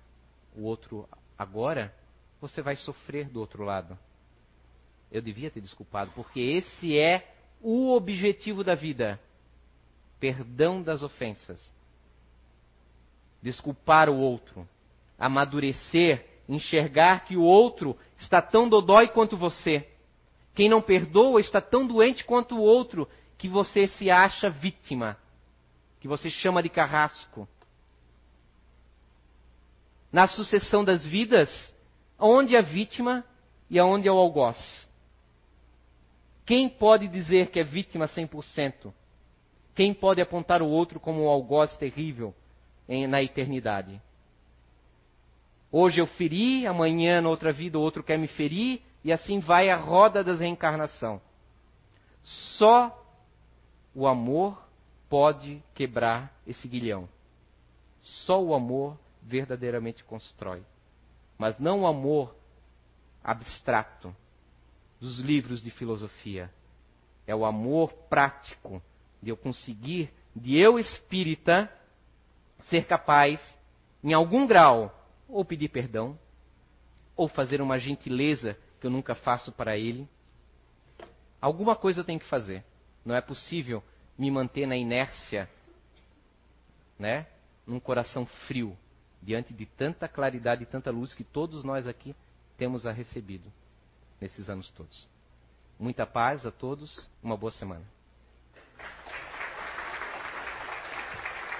[0.56, 1.94] o outro agora,
[2.40, 3.98] você vai sofrer do outro lado.
[5.12, 9.20] Eu devia ter desculpado, porque esse é o objetivo da vida:
[10.18, 11.60] perdão das ofensas.
[13.42, 14.68] Desculpar o outro,
[15.20, 19.86] amadurecer, enxergar que o outro está tão dodói quanto você.
[20.54, 23.06] Quem não perdoa está tão doente quanto o outro
[23.36, 25.16] que você se acha vítima,
[26.00, 27.46] que você chama de carrasco.
[30.10, 31.74] Na sucessão das vidas,
[32.18, 33.24] onde a vítima
[33.68, 34.88] e aonde é o algoz.
[36.44, 38.92] Quem pode dizer que é vítima 100%?
[39.74, 42.34] Quem pode apontar o outro como um algoz terrível
[42.88, 44.02] em, na eternidade?
[45.72, 49.70] Hoje eu feri, amanhã, na outra vida, o outro quer me ferir, e assim vai
[49.70, 51.20] a roda da reencarnação.
[52.22, 52.96] Só
[53.94, 54.60] o amor
[55.08, 57.08] pode quebrar esse guilhão.
[58.02, 60.62] Só o amor verdadeiramente constrói.
[61.38, 62.34] Mas não o amor
[63.22, 64.14] abstrato
[65.00, 66.50] dos livros de filosofia.
[67.26, 68.82] É o amor prático
[69.22, 71.70] de eu conseguir, de eu espírita,
[72.68, 73.40] ser capaz,
[74.02, 74.94] em algum grau,
[75.32, 76.18] ou pedir perdão,
[77.16, 80.08] ou fazer uma gentileza que eu nunca faço para ele.
[81.40, 82.64] Alguma coisa eu tenho que fazer.
[83.04, 83.82] Não é possível
[84.18, 85.48] me manter na inércia,
[86.98, 87.26] né?
[87.66, 88.76] Num coração frio,
[89.22, 92.14] diante de tanta claridade e tanta luz que todos nós aqui
[92.58, 93.50] temos a recebido
[94.20, 95.08] nesses anos todos.
[95.78, 97.84] Muita paz a todos, uma boa semana.